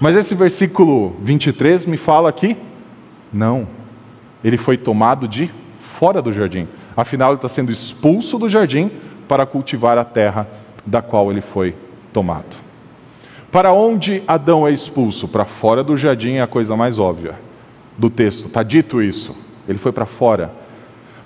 Mas 0.00 0.16
esse 0.16 0.34
versículo 0.34 1.16
23 1.22 1.86
me 1.86 1.96
fala 1.96 2.32
que 2.32 2.56
não, 3.32 3.66
ele 4.42 4.56
foi 4.56 4.76
tomado 4.76 5.26
de 5.26 5.50
fora 5.78 6.20
do 6.20 6.32
jardim. 6.32 6.68
Afinal, 6.96 7.30
ele 7.30 7.36
está 7.36 7.48
sendo 7.48 7.70
expulso 7.70 8.38
do 8.38 8.48
jardim 8.48 8.90
para 9.26 9.46
cultivar 9.46 9.96
a 9.98 10.04
terra 10.04 10.46
da 10.84 11.00
qual 11.00 11.30
ele 11.30 11.40
foi 11.40 11.74
tomado. 12.12 12.63
Para 13.54 13.72
onde 13.72 14.20
Adão 14.26 14.66
é 14.66 14.72
expulso? 14.72 15.28
Para 15.28 15.44
fora 15.44 15.84
do 15.84 15.96
jardim 15.96 16.32
é 16.32 16.42
a 16.42 16.46
coisa 16.46 16.74
mais 16.74 16.98
óbvia 16.98 17.36
do 17.96 18.10
texto, 18.10 18.48
está 18.48 18.64
dito 18.64 19.00
isso. 19.00 19.32
Ele 19.68 19.78
foi 19.78 19.92
para 19.92 20.06
fora. 20.06 20.52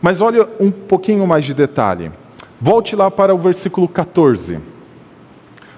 Mas 0.03 0.21
olha 0.21 0.47
um 0.61 0.71
pouquinho 0.71 1.27
mais 1.27 1.47
de 1.47 1.55
detalhe. 1.55 2.11
Volte 2.61 2.95
lá 2.95 3.11
para 3.11 3.35
o 3.35 3.39
versículo 3.39 3.89
14. 3.89 4.59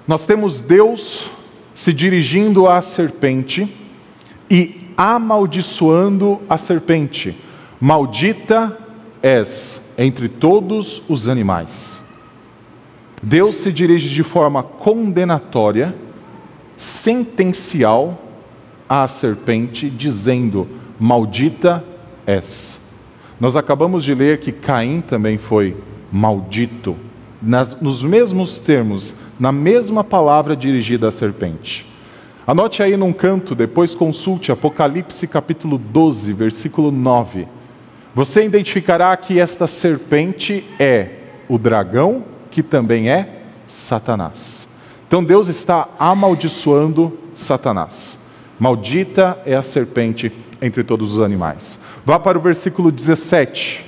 Nós 0.05 0.25
temos 0.25 0.59
Deus 0.59 1.29
se 1.73 1.93
dirigindo 1.93 2.67
à 2.67 2.81
serpente 2.81 3.73
e 4.49 4.91
amaldiçoando 4.97 6.37
a 6.49 6.57
serpente. 6.57 7.33
Maldita 7.79 8.77
és 9.23 9.79
entre 9.97 10.27
todos 10.27 11.01
os 11.07 11.29
animais. 11.29 12.03
Deus 13.23 13.55
se 13.55 13.71
dirige 13.71 14.09
de 14.09 14.21
forma 14.21 14.61
condenatória, 14.61 15.95
sentencial 16.81 18.19
à 18.89 19.07
serpente, 19.07 19.87
dizendo: 19.87 20.67
Maldita 20.99 21.83
és. 22.25 22.79
Nós 23.39 23.55
acabamos 23.55 24.03
de 24.03 24.15
ler 24.15 24.39
que 24.39 24.51
Caim 24.51 24.99
também 24.99 25.37
foi 25.37 25.77
maldito, 26.11 26.95
nas, 27.39 27.79
nos 27.79 28.03
mesmos 28.03 28.57
termos, 28.57 29.13
na 29.39 29.51
mesma 29.51 30.03
palavra 30.03 30.55
dirigida 30.55 31.07
à 31.07 31.11
serpente. 31.11 31.85
Anote 32.47 32.81
aí 32.81 32.97
num 32.97 33.13
canto, 33.13 33.53
depois 33.53 33.93
consulte 33.93 34.51
Apocalipse 34.51 35.27
capítulo 35.27 35.77
12, 35.77 36.33
versículo 36.33 36.91
9. 36.91 37.47
Você 38.15 38.43
identificará 38.43 39.15
que 39.15 39.39
esta 39.39 39.67
serpente 39.67 40.65
é 40.79 41.09
o 41.47 41.59
dragão 41.59 42.23
que 42.49 42.63
também 42.63 43.09
é 43.09 43.43
Satanás. 43.67 44.70
Então 45.11 45.21
Deus 45.21 45.49
está 45.49 45.89
amaldiçoando 45.99 47.19
Satanás. 47.35 48.17
Maldita 48.57 49.37
é 49.45 49.53
a 49.53 49.61
serpente 49.61 50.31
entre 50.61 50.85
todos 50.85 51.15
os 51.15 51.19
animais. 51.19 51.77
Vá 52.05 52.17
para 52.17 52.37
o 52.37 52.41
versículo 52.41 52.89
17. 52.89 53.83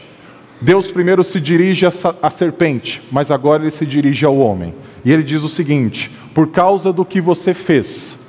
Deus 0.60 0.92
primeiro 0.92 1.24
se 1.24 1.40
dirige 1.40 1.86
à 1.86 2.30
serpente, 2.30 3.08
mas 3.10 3.32
agora 3.32 3.64
ele 3.64 3.72
se 3.72 3.86
dirige 3.86 4.26
ao 4.26 4.36
homem. 4.36 4.76
E 5.06 5.14
ele 5.14 5.24
diz 5.24 5.44
o 5.44 5.48
seguinte: 5.48 6.12
Por 6.34 6.48
causa 6.48 6.92
do 6.92 7.06
que 7.06 7.22
você 7.22 7.54
fez, 7.54 8.20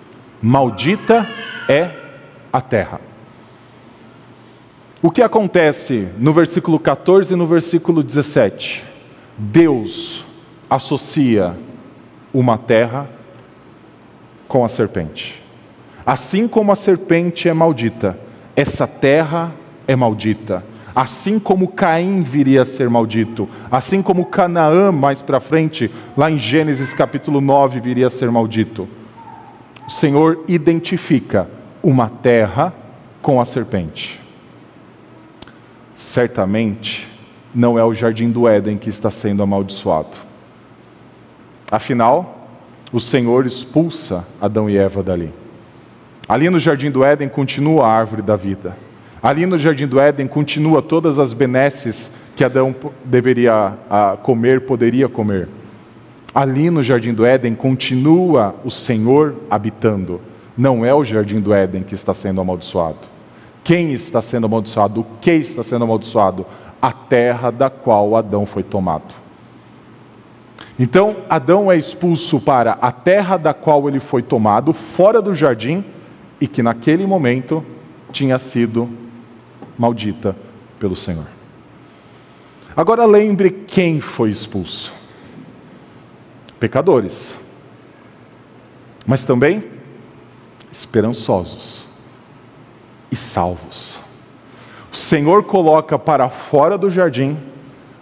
maldita 0.41 1.29
é 1.69 1.91
a 2.53 2.61
terra. 2.61 3.01
O 5.03 5.11
que 5.11 5.21
acontece 5.21 6.07
no 6.17 6.33
versículo 6.33 6.79
14 6.79 7.35
e 7.35 7.37
no 7.37 7.49
versículo 7.49 8.05
17? 8.05 8.85
Deus 9.37 10.25
associa 10.71 11.57
uma 12.35 12.59
terra 12.59 13.09
com 14.49 14.65
a 14.65 14.69
serpente. 14.69 15.41
Assim 16.05 16.47
como 16.47 16.73
a 16.73 16.77
serpente 16.77 17.49
é 17.49 17.55
maldita, 17.55 18.19
essa 18.57 18.87
terra 18.87 19.53
é 19.87 19.97
maldita. 19.97 20.63
Assim 20.95 21.39
como 21.39 21.69
Caim 21.69 22.23
viria 22.23 22.63
a 22.63 22.65
ser 22.65 22.89
maldito, 22.89 23.49
assim 23.71 24.01
como 24.01 24.27
Canaã 24.27 24.93
mais 24.93 25.23
para 25.23 25.41
frente, 25.41 25.91
lá 26.17 26.31
em 26.31 26.39
Gênesis 26.39 26.93
capítulo 26.93 27.41
9, 27.41 27.81
viria 27.81 28.07
a 28.07 28.11
ser 28.11 28.31
maldito. 28.31 28.89
O 29.89 29.91
Senhor 29.91 30.45
identifica 30.47 31.49
uma 31.83 32.09
terra 32.09 32.73
com 33.21 33.41
a 33.41 33.45
serpente. 33.45 34.21
Certamente, 35.97 37.09
não 37.55 37.79
é 37.79 37.85
o 37.85 37.95
jardim 37.95 38.31
do 38.31 38.49
Éden 38.49 38.79
que 38.79 38.89
está 38.89 39.11
sendo 39.11 39.43
amaldiçoado. 39.43 40.24
Afinal, 41.75 42.47
o 42.93 43.01
Senhor 43.01 43.45
expulsa 43.47 44.25
Adão 44.41 44.71
e 44.71 44.77
Eva 44.77 45.03
dali. 45.03 45.33
Ali 46.29 46.49
no 46.49 46.61
jardim 46.61 46.89
do 46.89 47.05
Éden 47.05 47.29
continua 47.29 47.85
a 47.85 47.93
árvore 47.93 48.23
da 48.23 48.37
vida. 48.37 48.77
Ali 49.21 49.45
no 49.45 49.59
jardim 49.59 49.89
do 49.89 49.99
Éden 49.99 50.29
continua 50.29 50.81
todas 50.81 51.19
as 51.19 51.33
benesses 51.33 52.13
que 52.37 52.45
Adão 52.45 52.73
deveria 53.05 53.73
comer, 54.23 54.61
poderia 54.61 55.09
comer. 55.09 55.49
Ali 56.33 56.71
no 56.71 56.81
jardim 56.81 57.13
do 57.13 57.27
Éden 57.27 57.57
continua 57.57 58.55
o 58.65 58.71
Senhor 58.71 59.35
habitando. 59.51 60.21
Não 60.57 60.85
é 60.85 60.95
o 60.95 61.05
jardim 61.05 61.41
do 61.41 61.53
Éden 61.53 61.83
que 61.83 61.97
está 61.97 62.15
sendo 62.15 62.41
amaldiçoado. 62.41 63.09
Quem 63.65 63.93
está 63.93 64.23
sendo 64.23 64.47
amaldiçoado? 64.47 65.01
O 65.01 65.07
que 65.21 65.33
está 65.33 65.65
sendo 65.65 65.83
amaldiçoado? 65.83 66.47
a 66.85 66.93
terra 66.93 67.51
da 67.51 67.71
qual 67.71 68.15
Adão 68.15 68.45
foi 68.45 68.63
tomado. 68.63 69.15
Então, 70.79 71.19
Adão 71.29 71.71
é 71.71 71.77
expulso 71.77 72.41
para 72.41 72.73
a 72.73 72.91
terra 72.91 73.37
da 73.37 73.55
qual 73.55 73.89
ele 73.89 74.01
foi 74.01 74.23
tomado, 74.23 74.73
fora 74.73 75.23
do 75.23 75.35
jardim, 75.35 75.85
e 76.41 76.49
que 76.49 76.63
naquele 76.63 77.07
momento 77.07 77.65
tinha 78.11 78.39
sido 78.39 78.89
maldita 79.79 80.37
pelo 80.79 80.97
Senhor. 80.97 81.27
Agora 82.77 83.05
lembre 83.05 83.51
quem 83.51 84.01
foi 84.01 84.31
expulso: 84.31 84.93
pecadores, 86.59 87.39
mas 89.07 89.25
também 89.25 89.63
esperançosos 90.73 91.87
e 93.11 93.17
salvos. 93.17 94.01
O 94.93 94.97
Senhor 94.97 95.45
coloca 95.45 95.99
para 95.99 96.29
fora 96.29 96.77
do 96.77 96.91
jardim 96.91 97.37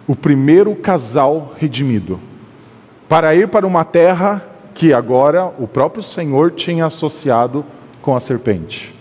o 0.07 0.15
primeiro 0.15 0.75
casal 0.75 1.53
redimido, 1.57 2.19
para 3.13 3.35
ir 3.35 3.47
para 3.47 3.67
uma 3.67 3.85
terra 3.85 4.43
que 4.73 4.91
agora 4.91 5.45
o 5.59 5.67
próprio 5.67 6.01
Senhor 6.01 6.49
tinha 6.49 6.87
associado 6.87 7.63
com 8.01 8.15
a 8.15 8.19
serpente. 8.19 8.91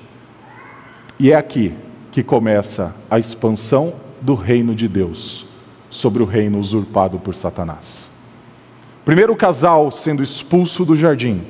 E 1.18 1.32
é 1.32 1.34
aqui 1.34 1.72
que 2.10 2.22
começa 2.22 2.94
a 3.10 3.18
expansão 3.18 3.94
do 4.20 4.34
reino 4.34 4.74
de 4.74 4.86
Deus 4.86 5.46
sobre 5.88 6.22
o 6.22 6.26
reino 6.26 6.58
usurpado 6.58 7.18
por 7.18 7.34
Satanás. 7.34 8.10
Primeiro 9.02 9.34
casal 9.34 9.90
sendo 9.90 10.22
expulso 10.22 10.84
do 10.84 10.94
jardim, 10.94 11.46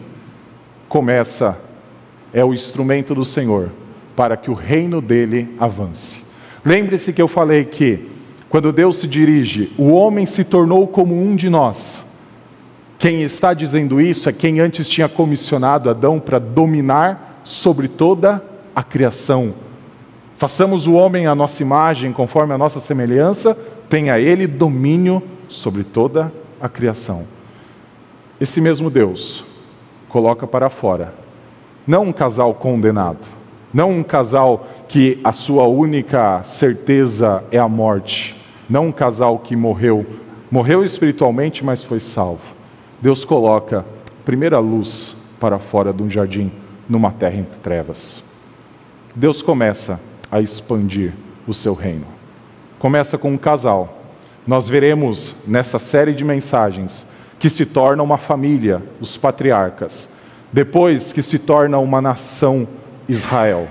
começa, 0.89 1.59
é 2.33 2.45
o 2.45 2.55
instrumento 2.55 3.13
do 3.13 3.25
Senhor 3.25 3.71
para 4.15 4.37
que 4.37 4.53
o 4.53 4.55
reino 4.55 5.01
dele 5.01 5.53
avance. 5.59 6.21
Lembre-se 6.65 7.13
que 7.13 7.21
eu 7.21 7.27
falei 7.27 7.65
que, 7.65 8.09
quando 8.49 8.73
Deus 8.73 8.99
se 8.99 9.09
dirige, 9.09 9.73
o 9.77 9.91
homem 9.91 10.27
se 10.27 10.45
tornou 10.45 10.87
como 10.87 11.21
um 11.21 11.35
de 11.35 11.51
nós. 11.51 12.12
Quem 13.03 13.21
está 13.25 13.53
dizendo 13.53 14.01
isso 14.01 14.29
é 14.29 14.33
quem 14.33 14.61
antes 14.61 14.89
tinha 14.89 15.09
comissionado 15.09 15.91
Adão 15.91 16.21
para 16.21 16.39
dominar 16.39 17.41
sobre 17.43 17.89
toda 17.89 18.41
a 18.77 18.81
criação. 18.81 19.55
Façamos 20.39 20.87
o 20.87 20.93
homem 20.93 21.27
à 21.27 21.35
nossa 21.35 21.61
imagem, 21.63 22.13
conforme 22.13 22.55
a 22.55 22.59
nossa 22.59 22.79
semelhança, 22.79 23.59
tenha 23.91 24.21
ele 24.21 24.47
domínio 24.47 25.21
sobre 25.49 25.83
toda 25.83 26.33
a 26.61 26.69
criação. 26.69 27.25
Esse 28.41 28.61
mesmo 28.61 28.89
Deus 28.89 29.45
coloca 30.09 30.47
para 30.47 30.71
fora, 30.71 31.13
não 31.85 32.05
um 32.05 32.13
casal 32.13 32.55
condenado, 32.55 33.27
não 33.75 33.91
um 33.91 34.05
casal 34.05 34.65
que 34.87 35.19
a 35.25 35.33
sua 35.33 35.67
única 35.67 36.45
certeza 36.45 37.43
é 37.51 37.59
a 37.59 37.69
morte. 37.69 38.37
Não 38.71 38.87
um 38.87 38.93
casal 38.93 39.41
que 39.41 39.57
morreu 39.57 40.07
morreu 40.49 40.85
espiritualmente, 40.85 41.65
mas 41.65 41.83
foi 41.83 41.99
salvo. 41.99 42.62
Deus 43.03 43.25
coloca 43.25 43.85
primeira 44.25 44.61
luz 44.61 45.17
para 45.41 45.59
fora 45.59 45.93
de 45.93 46.05
um 46.05 46.09
jardim, 46.09 46.53
numa 46.89 47.11
terra 47.11 47.35
em 47.35 47.43
trevas. 47.43 48.23
Deus 49.13 49.43
começa 49.43 50.01
a 50.31 50.41
expandir 50.41 51.13
o 51.45 51.53
seu 51.53 51.75
reino. 51.75 52.07
Começa 52.79 53.19
com 53.19 53.33
um 53.33 53.37
casal. 53.37 54.05
Nós 54.47 54.69
veremos 54.69 55.35
nessa 55.49 55.81
série 55.81 56.15
de 56.15 56.25
mensagens 56.25 57.09
que 57.41 57.51
se 57.51 57.67
torna 57.67 58.05
uma 58.05 58.19
família, 58.19 58.81
os 59.01 59.17
patriarcas. 59.17 60.09
Depois 60.53 61.13
que 61.13 61.23
se 61.23 61.41
torna 61.41 61.81
uma 61.81 62.01
nação, 62.01 62.69
Israel. 63.09 63.67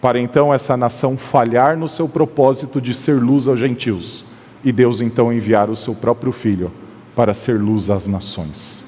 Para 0.00 0.18
então 0.18 0.54
essa 0.54 0.78
nação 0.78 1.18
falhar 1.18 1.76
no 1.76 1.90
seu 1.90 2.08
propósito 2.08 2.80
de 2.80 2.94
ser 2.94 3.20
luz 3.20 3.46
aos 3.46 3.58
gentios. 3.58 4.24
E 4.64 4.72
Deus 4.72 5.02
então 5.02 5.30
enviar 5.30 5.68
o 5.68 5.76
seu 5.76 5.94
próprio 5.94 6.32
filho 6.32 6.72
para 7.16 7.32
ser 7.32 7.54
luz 7.54 7.88
às 7.88 8.06
nações. 8.06 8.84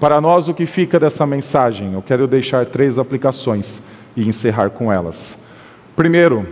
Para 0.00 0.20
nós, 0.20 0.48
o 0.48 0.54
que 0.54 0.66
fica 0.66 0.98
dessa 0.98 1.24
mensagem? 1.24 1.92
Eu 1.92 2.02
quero 2.02 2.26
deixar 2.26 2.66
três 2.66 2.98
aplicações 2.98 3.82
e 4.16 4.28
encerrar 4.28 4.70
com 4.70 4.92
elas. 4.92 5.44
Primeiro, 5.94 6.46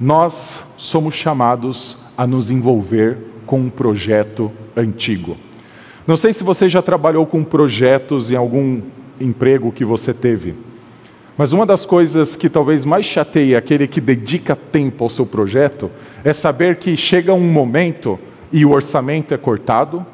nós 0.00 0.60
somos 0.78 1.14
chamados 1.14 1.98
a 2.16 2.26
nos 2.26 2.50
envolver 2.50 3.18
com 3.44 3.60
um 3.60 3.70
projeto 3.70 4.50
antigo. 4.74 5.36
Não 6.06 6.16
sei 6.16 6.32
se 6.32 6.42
você 6.42 6.68
já 6.68 6.80
trabalhou 6.80 7.26
com 7.26 7.44
projetos 7.44 8.30
em 8.30 8.36
algum 8.36 8.80
emprego 9.20 9.72
que 9.72 9.84
você 9.84 10.14
teve, 10.14 10.54
mas 11.36 11.52
uma 11.52 11.66
das 11.66 11.84
coisas 11.84 12.34
que 12.34 12.48
talvez 12.48 12.84
mais 12.84 13.04
chateia 13.04 13.58
aquele 13.58 13.86
que 13.86 14.00
dedica 14.00 14.56
tempo 14.56 15.04
ao 15.04 15.10
seu 15.10 15.26
projeto 15.26 15.90
é 16.24 16.32
saber 16.32 16.76
que 16.76 16.96
chega 16.96 17.34
um 17.34 17.40
momento 17.52 18.18
e 18.52 18.64
o 18.64 18.70
orçamento 18.70 19.34
é 19.34 19.36
cortado, 19.36 20.04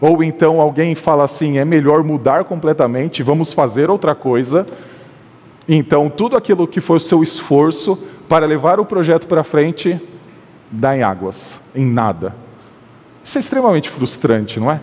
ou 0.00 0.22
então 0.22 0.60
alguém 0.60 0.94
fala 0.94 1.24
assim: 1.24 1.58
é 1.58 1.64
melhor 1.64 2.02
mudar 2.02 2.44
completamente, 2.44 3.22
vamos 3.22 3.52
fazer 3.52 3.90
outra 3.90 4.14
coisa. 4.14 4.66
Então, 5.68 6.08
tudo 6.08 6.36
aquilo 6.36 6.66
que 6.66 6.80
foi 6.80 6.96
o 6.96 7.00
seu 7.00 7.22
esforço 7.22 7.98
para 8.28 8.46
levar 8.46 8.80
o 8.80 8.84
projeto 8.84 9.26
para 9.26 9.44
frente 9.44 10.00
dá 10.70 10.96
em 10.96 11.02
águas, 11.02 11.60
em 11.74 11.84
nada. 11.84 12.34
Isso 13.22 13.36
é 13.36 13.40
extremamente 13.40 13.90
frustrante, 13.90 14.58
não 14.58 14.70
é? 14.70 14.80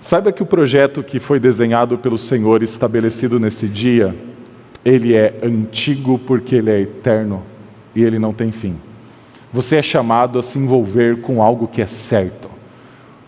Saiba 0.00 0.32
que 0.32 0.42
o 0.42 0.46
projeto 0.46 1.02
que 1.02 1.18
foi 1.18 1.40
desenhado 1.40 1.98
pelo 1.98 2.16
Senhor, 2.16 2.62
estabelecido 2.62 3.38
nesse 3.38 3.66
dia, 3.66 4.16
ele 4.84 5.14
é 5.14 5.38
antigo 5.42 6.18
porque 6.18 6.54
ele 6.54 6.70
é 6.70 6.80
eterno 6.80 7.42
e 7.94 8.02
ele 8.02 8.18
não 8.18 8.32
tem 8.32 8.52
fim. 8.52 8.76
Você 9.52 9.76
é 9.76 9.82
chamado 9.82 10.38
a 10.38 10.42
se 10.42 10.58
envolver 10.58 11.22
com 11.22 11.42
algo 11.42 11.66
que 11.66 11.80
é 11.80 11.86
certo. 11.86 12.50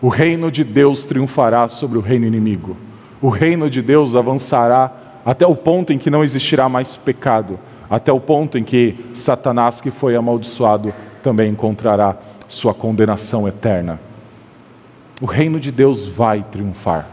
O 0.01 0.07
reino 0.07 0.51
de 0.51 0.63
Deus 0.63 1.05
triunfará 1.05 1.67
sobre 1.67 1.97
o 1.97 2.01
reino 2.01 2.25
inimigo. 2.25 2.77
O 3.21 3.29
reino 3.29 3.69
de 3.69 3.81
Deus 3.81 4.15
avançará 4.15 4.91
até 5.25 5.45
o 5.45 5.55
ponto 5.55 5.93
em 5.93 5.97
que 5.97 6.09
não 6.09 6.23
existirá 6.23 6.67
mais 6.67 6.95
pecado, 6.95 7.59
até 7.89 8.11
o 8.11 8.19
ponto 8.19 8.57
em 8.57 8.63
que 8.63 8.95
Satanás, 9.13 9.79
que 9.79 9.91
foi 9.91 10.15
amaldiçoado, 10.15 10.93
também 11.21 11.51
encontrará 11.51 12.17
sua 12.47 12.73
condenação 12.73 13.47
eterna. 13.47 13.99
O 15.21 15.25
reino 15.25 15.59
de 15.59 15.71
Deus 15.71 16.05
vai 16.05 16.43
triunfar. 16.43 17.07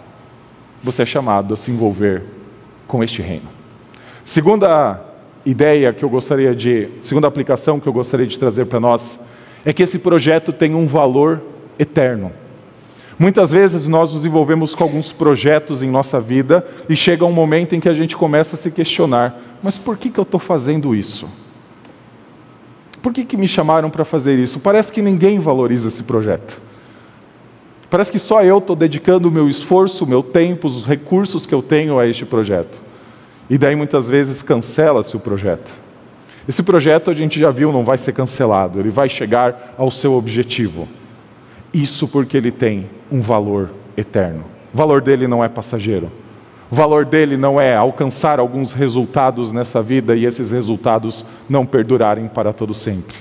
Você 0.82 1.02
é 1.02 1.06
chamado 1.06 1.52
a 1.52 1.56
se 1.56 1.70
envolver 1.70 2.22
com 2.86 3.04
este 3.04 3.20
reino. 3.20 3.48
Segunda 4.24 5.07
ideia 5.44 5.92
que 5.92 6.04
eu 6.04 6.08
gostaria 6.08 6.54
de, 6.54 6.88
segunda 7.00 7.26
aplicação 7.26 7.80
que 7.80 7.86
eu 7.86 7.92
gostaria 7.92 8.26
de 8.26 8.38
trazer 8.38 8.66
para 8.66 8.80
nós, 8.80 9.18
é 9.64 9.72
que 9.72 9.82
esse 9.82 9.98
projeto 9.98 10.52
tem 10.52 10.74
um 10.74 10.86
valor 10.86 11.40
eterno. 11.78 12.32
Muitas 13.18 13.50
vezes 13.50 13.88
nós 13.88 14.14
nos 14.14 14.24
envolvemos 14.24 14.74
com 14.74 14.84
alguns 14.84 15.12
projetos 15.12 15.82
em 15.82 15.90
nossa 15.90 16.20
vida 16.20 16.64
e 16.88 16.94
chega 16.94 17.24
um 17.24 17.32
momento 17.32 17.74
em 17.74 17.80
que 17.80 17.88
a 17.88 17.94
gente 17.94 18.16
começa 18.16 18.54
a 18.54 18.58
se 18.58 18.70
questionar: 18.70 19.40
mas 19.62 19.76
por 19.76 19.96
que, 19.96 20.08
que 20.08 20.20
eu 20.20 20.22
estou 20.22 20.38
fazendo 20.38 20.94
isso? 20.94 21.28
Por 23.02 23.12
que, 23.12 23.24
que 23.24 23.36
me 23.36 23.48
chamaram 23.48 23.90
para 23.90 24.04
fazer 24.04 24.38
isso? 24.38 24.60
Parece 24.60 24.92
que 24.92 25.02
ninguém 25.02 25.38
valoriza 25.38 25.88
esse 25.88 26.04
projeto. 26.04 26.60
Parece 27.90 28.12
que 28.12 28.18
só 28.18 28.42
eu 28.42 28.58
estou 28.58 28.76
dedicando 28.76 29.28
o 29.28 29.32
meu 29.32 29.48
esforço, 29.48 30.04
o 30.04 30.06
meu 30.06 30.22
tempo, 30.22 30.66
os 30.66 30.84
recursos 30.84 31.46
que 31.46 31.54
eu 31.54 31.62
tenho 31.62 31.98
a 31.98 32.06
este 32.06 32.24
projeto. 32.26 32.80
E 33.48 33.56
daí 33.56 33.74
muitas 33.74 34.08
vezes 34.08 34.42
cancela-se 34.42 35.16
o 35.16 35.20
projeto. 35.20 35.72
Esse 36.48 36.62
projeto 36.62 37.10
a 37.10 37.14
gente 37.14 37.38
já 37.38 37.50
viu, 37.50 37.72
não 37.72 37.84
vai 37.84 37.98
ser 37.98 38.12
cancelado, 38.12 38.80
ele 38.80 38.90
vai 38.90 39.08
chegar 39.08 39.74
ao 39.76 39.90
seu 39.90 40.14
objetivo. 40.14 40.88
Isso 41.72 42.08
porque 42.08 42.36
ele 42.36 42.50
tem 42.50 42.88
um 43.10 43.20
valor 43.20 43.70
eterno. 43.96 44.44
O 44.72 44.76
valor 44.76 45.00
dele 45.00 45.26
não 45.26 45.44
é 45.44 45.48
passageiro. 45.48 46.10
O 46.70 46.74
valor 46.74 47.04
dele 47.04 47.36
não 47.36 47.60
é 47.60 47.74
alcançar 47.74 48.38
alguns 48.38 48.72
resultados 48.72 49.52
nessa 49.52 49.80
vida 49.80 50.14
e 50.14 50.26
esses 50.26 50.50
resultados 50.50 51.24
não 51.48 51.64
perdurarem 51.64 52.28
para 52.28 52.52
todo 52.52 52.74
sempre. 52.74 53.16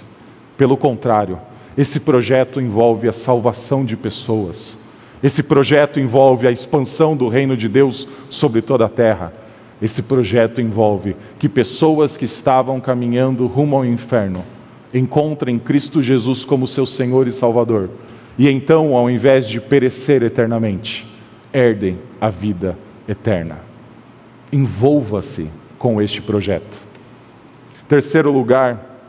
Pelo 0.58 0.76
contrário, 0.76 1.40
esse 1.78 2.00
projeto 2.00 2.60
envolve 2.60 3.08
a 3.08 3.14
salvação 3.14 3.86
de 3.86 3.96
pessoas. 3.96 4.80
Esse 5.24 5.42
projeto 5.42 6.00
envolve 6.00 6.48
a 6.48 6.52
expansão 6.52 7.16
do 7.16 7.28
reino 7.28 7.56
de 7.56 7.70
Deus 7.70 8.08
sobre 8.30 8.62
toda 8.62 8.86
a 8.86 8.90
terra. 8.90 9.32
Esse 9.82 10.02
projeto 10.02 10.60
envolve 10.60 11.16
que 11.38 11.48
pessoas 11.48 12.18
que 12.18 12.26
estavam 12.26 12.80
caminhando 12.80 13.46
rumo 13.48 13.76
ao 13.76 13.86
inferno 13.86 14.44
encontrem 14.94 15.60
Cristo 15.60 16.02
Jesus 16.02 16.44
como 16.44 16.66
seu 16.66 16.86
Senhor 16.86 17.28
e 17.28 17.32
Salvador 17.32 17.90
e 18.38 18.48
então, 18.48 18.96
ao 18.96 19.10
invés 19.10 19.48
de 19.48 19.60
perecer 19.60 20.22
eternamente, 20.22 21.08
herdem 21.52 21.98
a 22.22 22.30
vida 22.30 22.78
eterna. 23.08 23.60
Envolva-se 24.54 25.50
com 25.80 26.00
este 26.00 26.22
projeto. 26.22 26.80
Terceiro 27.88 28.32
lugar, 28.32 29.00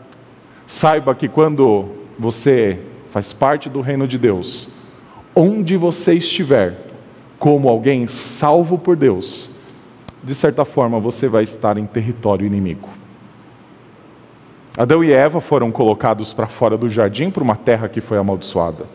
saiba 0.66 1.14
que 1.14 1.28
quando 1.28 1.90
você 2.18 2.78
faz 3.10 3.32
parte 3.32 3.68
do 3.68 3.82
reino 3.82 4.08
de 4.08 4.16
Deus, 4.16 4.70
onde 5.36 5.76
você 5.76 6.14
estiver, 6.14 6.86
como 7.38 7.68
alguém 7.68 8.08
salvo 8.08 8.78
por 8.78 8.96
Deus, 8.96 9.50
de 10.22 10.34
certa 10.34 10.64
forma 10.64 10.98
você 10.98 11.28
vai 11.28 11.44
estar 11.44 11.78
em 11.78 11.86
território 11.86 12.46
inimigo. 12.46 12.88
Adão 14.76 15.02
e 15.02 15.12
Eva 15.12 15.40
foram 15.40 15.72
colocados 15.72 16.32
para 16.32 16.46
fora 16.46 16.76
do 16.76 16.88
jardim 16.88 17.30
por 17.30 17.42
uma 17.42 17.56
terra 17.56 17.88
que 17.88 18.00
foi 18.00 18.16
amaldiçoada. 18.16 18.86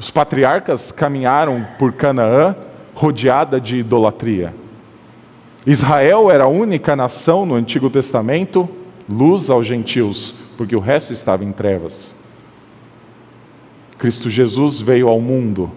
Os 0.00 0.10
patriarcas 0.10 0.90
caminharam 0.90 1.66
por 1.78 1.92
Canaã 1.92 2.56
rodeada 2.94 3.60
de 3.60 3.76
idolatria. 3.76 4.54
Israel 5.66 6.30
era 6.30 6.44
a 6.44 6.48
única 6.48 6.96
nação 6.96 7.44
no 7.44 7.54
Antigo 7.54 7.90
Testamento, 7.90 8.68
luz 9.08 9.50
aos 9.50 9.66
gentios, 9.66 10.34
porque 10.56 10.74
o 10.74 10.80
resto 10.80 11.12
estava 11.12 11.44
em 11.44 11.52
trevas. 11.52 12.14
Cristo 13.98 14.30
Jesus 14.30 14.80
veio 14.80 15.08
ao 15.08 15.20
mundo 15.20 15.70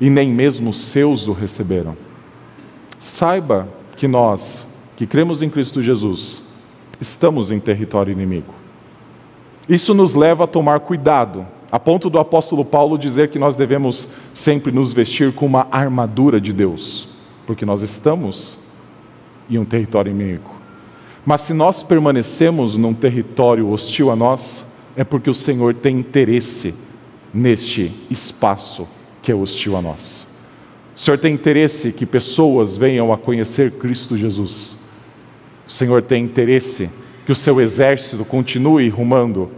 e 0.00 0.10
nem 0.10 0.28
mesmo 0.28 0.70
os 0.70 0.76
seus 0.76 1.28
o 1.28 1.32
receberam. 1.32 1.96
Saiba 3.06 3.68
que 3.96 4.08
nós, 4.08 4.66
que 4.96 5.06
cremos 5.06 5.40
em 5.40 5.48
Cristo 5.48 5.80
Jesus, 5.80 6.42
estamos 7.00 7.52
em 7.52 7.60
território 7.60 8.10
inimigo. 8.10 8.52
Isso 9.68 9.94
nos 9.94 10.12
leva 10.12 10.42
a 10.42 10.48
tomar 10.48 10.80
cuidado 10.80 11.46
a 11.70 11.78
ponto 11.78 12.10
do 12.10 12.18
apóstolo 12.18 12.64
Paulo 12.64 12.98
dizer 12.98 13.30
que 13.30 13.38
nós 13.38 13.54
devemos 13.54 14.08
sempre 14.34 14.72
nos 14.72 14.92
vestir 14.92 15.32
com 15.32 15.46
uma 15.46 15.68
armadura 15.70 16.40
de 16.40 16.52
Deus, 16.52 17.08
porque 17.46 17.64
nós 17.64 17.80
estamos 17.80 18.58
em 19.48 19.56
um 19.56 19.64
território 19.64 20.10
inimigo. 20.10 20.50
Mas 21.24 21.42
se 21.42 21.54
nós 21.54 21.84
permanecemos 21.84 22.76
num 22.76 22.92
território 22.92 23.70
hostil 23.70 24.10
a 24.10 24.16
nós, 24.16 24.64
é 24.96 25.04
porque 25.04 25.30
o 25.30 25.34
Senhor 25.34 25.74
tem 25.74 26.00
interesse 26.00 26.74
neste 27.32 27.92
espaço 28.10 28.88
que 29.22 29.30
é 29.30 29.34
hostil 29.34 29.76
a 29.76 29.82
nós. 29.82 30.25
O 30.96 31.00
Senhor 31.00 31.18
tem 31.18 31.34
interesse 31.34 31.92
que 31.92 32.06
pessoas 32.06 32.76
venham 32.76 33.12
a 33.12 33.18
conhecer 33.18 33.72
Cristo 33.72 34.16
Jesus. 34.16 34.78
O 35.68 35.70
Senhor 35.70 36.00
tem 36.02 36.24
interesse 36.24 36.90
que 37.26 37.32
o 37.32 37.34
seu 37.34 37.60
exército 37.60 38.24
continue 38.24 38.88
rumando 38.88 39.50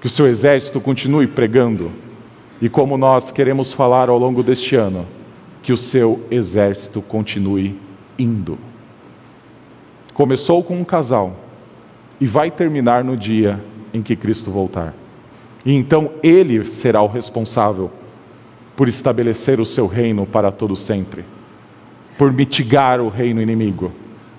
que 0.00 0.06
o 0.06 0.10
seu 0.10 0.26
exército 0.28 0.80
continue 0.80 1.26
pregando 1.26 1.90
e, 2.60 2.68
como 2.68 2.96
nós 2.96 3.32
queremos 3.32 3.72
falar 3.72 4.08
ao 4.08 4.16
longo 4.16 4.40
deste 4.40 4.76
ano, 4.76 5.06
que 5.62 5.72
o 5.72 5.76
seu 5.76 6.24
exército 6.30 7.02
continue 7.02 7.76
indo. 8.16 8.56
Começou 10.14 10.62
com 10.62 10.78
um 10.78 10.84
casal 10.84 11.36
e 12.20 12.26
vai 12.26 12.52
terminar 12.52 13.02
no 13.02 13.16
dia 13.16 13.60
em 13.92 14.00
que 14.00 14.14
Cristo 14.14 14.48
voltar. 14.48 14.94
E 15.64 15.74
então 15.74 16.12
ele 16.22 16.64
será 16.64 17.02
o 17.02 17.08
responsável 17.08 17.90
por 18.76 18.88
estabelecer 18.88 19.58
o 19.58 19.64
seu 19.64 19.86
reino 19.86 20.26
para 20.26 20.52
todo 20.52 20.76
sempre, 20.76 21.24
por 22.18 22.30
mitigar 22.32 23.00
o 23.00 23.08
reino 23.08 23.40
inimigo. 23.40 23.90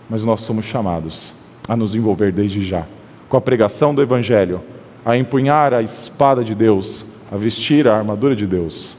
Mas 0.10 0.24
nós 0.24 0.42
somos 0.42 0.64
chamados 0.64 1.34
a 1.68 1.76
nos 1.76 1.96
envolver 1.96 2.32
desde 2.32 2.66
já 2.66 2.86
com 3.28 3.36
a 3.36 3.42
pregação 3.42 3.94
do 3.94 4.02
evangelho 4.02 4.62
a 5.06 5.18
empunhar 5.18 5.74
a 5.74 5.82
espada 5.82 6.44
de 6.44 6.54
Deus, 6.54 7.06
a 7.32 7.38
vestir 7.38 7.88
a 7.88 7.98
armadura 7.98 8.36
de 8.36 8.46
Deus. 8.46 8.98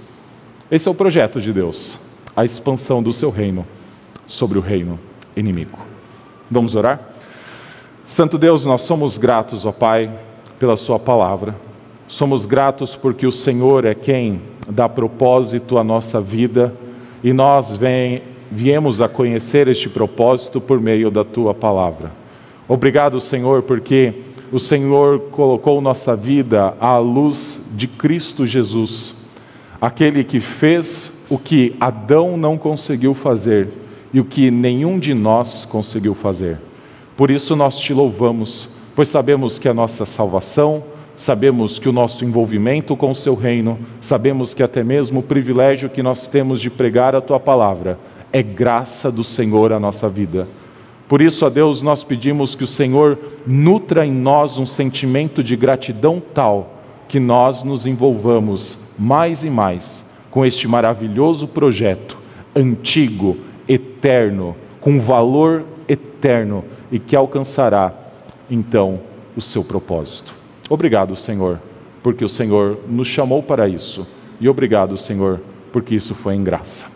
Esse 0.70 0.88
é 0.88 0.90
o 0.90 0.94
projeto 0.94 1.40
de 1.40 1.52
Deus, 1.52 1.98
a 2.34 2.44
expansão 2.44 3.02
do 3.02 3.12
seu 3.12 3.30
reino 3.30 3.66
sobre 4.26 4.58
o 4.58 4.60
reino 4.62 4.98
inimigo. 5.36 5.78
Vamos 6.50 6.74
orar? 6.74 7.00
Santo 8.06 8.38
Deus, 8.38 8.64
nós 8.64 8.82
somos 8.82 9.18
gratos, 9.18 9.66
ó 9.66 9.72
Pai, 9.72 10.10
pela 10.58 10.76
Sua 10.76 10.98
palavra. 10.98 11.54
Somos 12.06 12.46
gratos 12.46 12.96
porque 12.96 13.26
o 13.26 13.32
Senhor 13.32 13.84
é 13.84 13.94
quem 13.94 14.40
dá 14.68 14.88
propósito 14.88 15.78
à 15.78 15.84
nossa 15.84 16.20
vida 16.20 16.74
e 17.22 17.32
nós 17.32 17.74
vem, 17.74 18.22
viemos 18.50 19.00
a 19.00 19.08
conhecer 19.08 19.66
este 19.68 19.88
propósito 19.88 20.60
por 20.60 20.80
meio 20.80 21.10
da 21.10 21.24
Tua 21.24 21.54
palavra. 21.54 22.12
Obrigado, 22.68 23.20
Senhor, 23.20 23.62
porque 23.62 24.14
o 24.52 24.58
Senhor 24.58 25.20
colocou 25.30 25.80
nossa 25.80 26.14
vida 26.14 26.74
à 26.80 26.96
luz 26.98 27.70
de 27.72 27.86
Cristo 27.86 28.46
Jesus, 28.46 29.14
aquele 29.80 30.22
que 30.22 30.40
fez 30.40 31.12
o 31.28 31.38
que 31.38 31.74
Adão 31.80 32.36
não 32.36 32.56
conseguiu 32.56 33.14
fazer 33.14 33.68
e 34.12 34.20
o 34.20 34.24
que 34.24 34.50
nenhum 34.50 34.98
de 34.98 35.12
nós 35.12 35.64
conseguiu 35.64 36.14
fazer. 36.14 36.58
Por 37.16 37.30
isso 37.30 37.56
nós 37.56 37.78
te 37.78 37.92
louvamos, 37.92 38.68
pois 38.94 39.08
sabemos 39.08 39.58
que 39.58 39.68
a 39.68 39.74
nossa 39.74 40.04
salvação, 40.04 40.82
sabemos 41.18 41.80
que 41.80 41.88
o 41.88 41.92
nosso 41.92 42.24
envolvimento 42.24 42.96
com 42.96 43.10
o 43.10 43.16
seu 43.16 43.34
reino, 43.34 43.76
sabemos 44.00 44.54
que 44.54 44.62
até 44.62 44.84
mesmo 44.84 45.18
o 45.18 45.22
privilégio 45.22 45.90
que 45.90 46.00
nós 46.00 46.28
temos 46.28 46.60
de 46.60 46.70
pregar 46.70 47.16
a 47.16 47.20
tua 47.20 47.40
palavra 47.40 47.98
é 48.32 48.40
graça 48.40 49.10
do 49.10 49.24
Senhor 49.24 49.72
à 49.72 49.80
nossa 49.80 50.08
vida. 50.08 50.46
Por 51.08 51.20
isso, 51.20 51.44
a 51.44 51.48
Deus, 51.48 51.82
nós 51.82 52.04
pedimos 52.04 52.54
que 52.54 52.62
o 52.62 52.68
Senhor 52.68 53.18
nutra 53.44 54.06
em 54.06 54.12
nós 54.12 54.58
um 54.58 54.66
sentimento 54.66 55.42
de 55.42 55.56
gratidão 55.56 56.22
tal 56.32 56.78
que 57.08 57.18
nós 57.18 57.64
nos 57.64 57.84
envolvamos 57.84 58.86
mais 58.96 59.42
e 59.42 59.50
mais 59.50 60.04
com 60.30 60.46
este 60.46 60.68
maravilhoso 60.68 61.48
projeto, 61.48 62.16
antigo, 62.54 63.38
eterno, 63.66 64.54
com 64.80 65.00
valor 65.00 65.64
eterno 65.88 66.64
e 66.92 67.00
que 67.00 67.16
alcançará 67.16 67.92
então 68.48 69.00
o 69.36 69.40
seu 69.40 69.64
propósito. 69.64 70.37
Obrigado, 70.68 71.16
Senhor, 71.16 71.60
porque 72.02 72.24
o 72.24 72.28
Senhor 72.28 72.78
nos 72.86 73.08
chamou 73.08 73.42
para 73.42 73.68
isso. 73.68 74.06
E 74.40 74.48
obrigado, 74.48 74.96
Senhor, 74.96 75.40
porque 75.72 75.94
isso 75.94 76.14
foi 76.14 76.34
em 76.34 76.44
graça. 76.44 76.86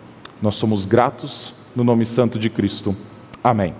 Nós 0.41 0.57
somos 0.57 0.85
gratos 0.85 1.55
no 1.75 1.83
nome 1.83 2.05
santo 2.05 2.39
de 2.39 2.51
Cristo. 2.51 2.95
Amém. 3.43 3.75